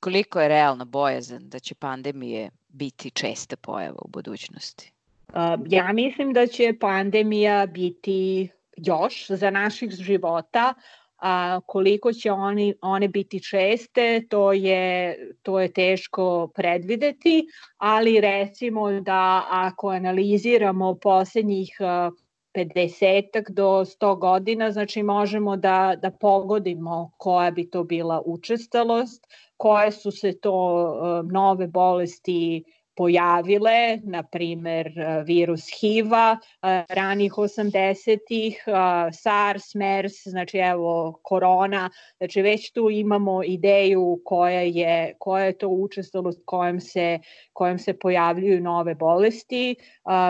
[0.00, 4.92] Koliko je realna bojazan da će pandemije biti česta pojava u budućnosti?
[5.28, 5.36] Uh,
[5.66, 8.48] Ja mislim da će pandemija biti
[8.84, 10.74] još za naših života,
[11.18, 17.46] a koliko će oni, one biti česte, to je, to je teško predvideti,
[17.78, 22.10] ali recimo da ako analiziramo poslednjih a,
[22.54, 29.26] 50 do 100 godina, znači možemo da, da pogodimo koja bi to bila učestalost,
[29.56, 32.64] koje su se to nove bolesti
[33.00, 38.72] pojavile, na primer e, virus HIV-a, e, ranih 80-ih, e,
[39.12, 45.68] SARS, MERS, znači evo korona, znači već tu imamo ideju koja je, koja je to
[45.68, 47.18] učestalost kojom se,
[47.52, 49.74] kojom se pojavljuju nove bolesti.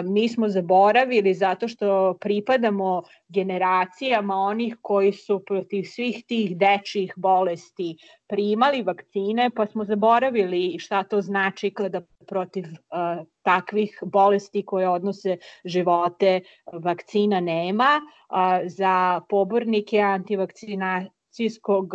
[0.04, 7.96] Mi smo zaboravili zato što pripadamo generacijama onih koji su protiv svih tih dečjih bolesti
[8.28, 15.36] primali vakcine, pa smo zaboravili šta to znači kada protiv uh, takvih bolesti koje odnose
[15.64, 16.40] živote
[16.72, 18.00] vakcina nema.
[18.00, 18.36] Uh,
[18.66, 21.92] za pobornike antivakcinacijskog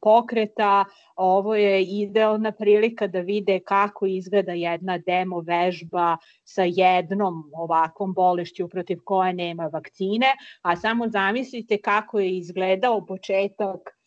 [0.00, 0.84] pokreta
[1.16, 8.68] ovo je idealna prilika da vide kako izgleda jedna demo vežba sa jednom ovakvom bolešću
[8.68, 14.02] protiv koje nema vakcine, a samo zamislite kako je izgledao početak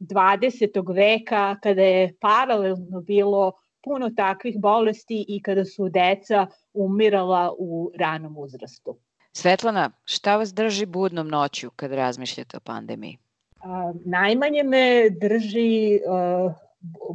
[0.00, 0.94] 20.
[0.94, 3.52] veka kada je paralelno bilo
[3.84, 8.96] puno takvih bolesti i kada su deca umirala u ranom uzrastu.
[9.32, 13.18] Svetlana, šta vas drži budnom noću kad razmišljate o pandemiji?
[13.60, 16.52] A, najmanje me drži a,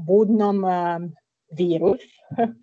[0.08, 1.00] budnom a,
[1.58, 2.02] virus.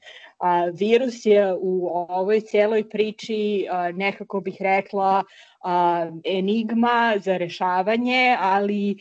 [0.42, 5.24] A, virus je u ovoj celoj priči a, nekako bih rekla
[5.64, 8.96] a, enigma za rešavanje, ali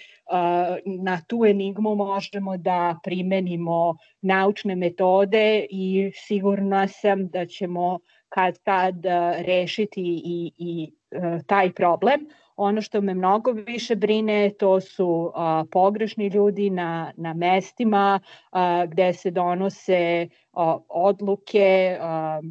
[0.86, 9.06] na tu enigmu možemo da primenimo naučne metode i sigurna sam da ćemo kad tad
[9.06, 12.28] a, rešiti i, i a, taj problem.
[12.56, 18.20] Ono što me mnogo više brine to su a, pogrešni ljudi na, na mestima
[18.52, 22.42] a, gde se donose a, odluke, a,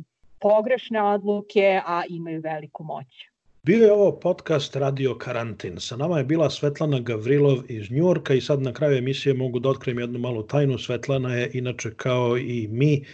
[0.41, 3.30] pogrešne odluke, a imaju veliku moć.
[3.63, 5.81] Bio je ovo podcast Radio Karantin.
[5.81, 9.69] Sa nama je bila Svetlana Gavrilov iz Njurka i sad na kraju emisije mogu da
[9.69, 10.79] otkrijem jednu malu tajnu.
[10.79, 13.05] Svetlana je inače kao i mi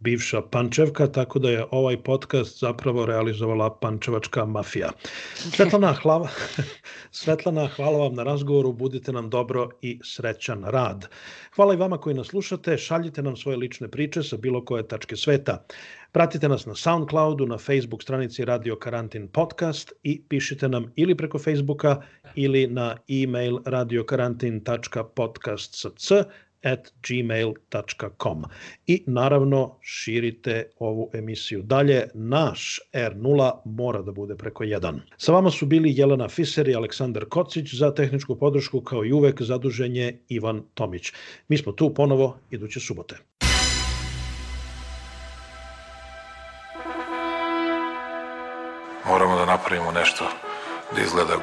[0.00, 4.90] bivša Pančevka, tako da je ovaj podcast zapravo realizovala Pančevačka mafija.
[5.34, 6.28] Svetlana, hvala,
[7.20, 11.08] Svetlana, hvala vam na razgovoru, budite nam dobro i srećan rad.
[11.54, 15.16] Hvala i vama koji nas slušate, šaljite nam svoje lične priče sa bilo koje tačke
[15.16, 15.64] sveta.
[16.12, 21.38] Pratite nas na Soundcloudu, na Facebook stranici Radio Karantin Podcast i pišite nam ili preko
[21.38, 22.02] Facebooka
[22.34, 26.24] ili na e-mail radiokarantin.podcast sa c
[26.66, 28.44] at gmail.com
[28.86, 32.08] i naravno širite ovu emisiju dalje.
[32.14, 34.98] Naš R0 mora da bude preko 1.
[35.16, 39.42] Sa vama su bili Jelena Fiser i Aleksandar Kocić za tehničku podršku kao i uvek
[39.42, 41.12] zadužen je Ivan Tomić.
[41.48, 43.16] Mi smo tu ponovo iduće subote.
[49.08, 50.24] Moramo da napravimo nešto
[50.94, 51.36] da izgleda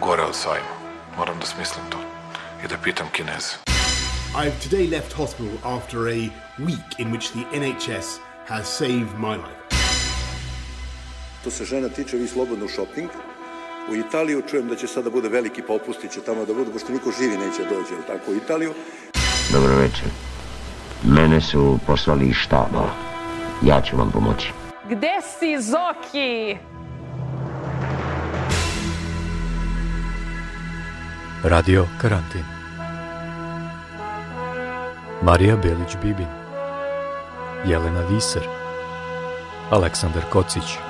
[0.00, 0.74] gore od sajma.
[1.18, 1.98] Moram da smislim to
[2.64, 3.77] i da pitam Kineze.
[4.34, 9.56] I've today left hospital after a week in which the NHS has saved my life.
[11.44, 13.10] To se žena tiče, vi slobodno u shopping.
[13.90, 17.10] U Italiju čujem da će sada bude veliki popusti, će tamo da budu, pošto niko
[17.18, 18.74] živi neće dođe, jel tako, u Italiju.
[19.52, 20.08] Dobro večer.
[21.04, 22.90] Mene su poslali iz štaba.
[23.62, 24.52] Ja ću vam pomoći.
[24.90, 26.58] Gde si, Zoki?
[31.42, 32.57] Radio Karantin
[35.22, 36.28] Marija Belić-Bibin
[37.66, 38.42] Jelena Viser
[39.70, 40.87] Aleksandar Kocić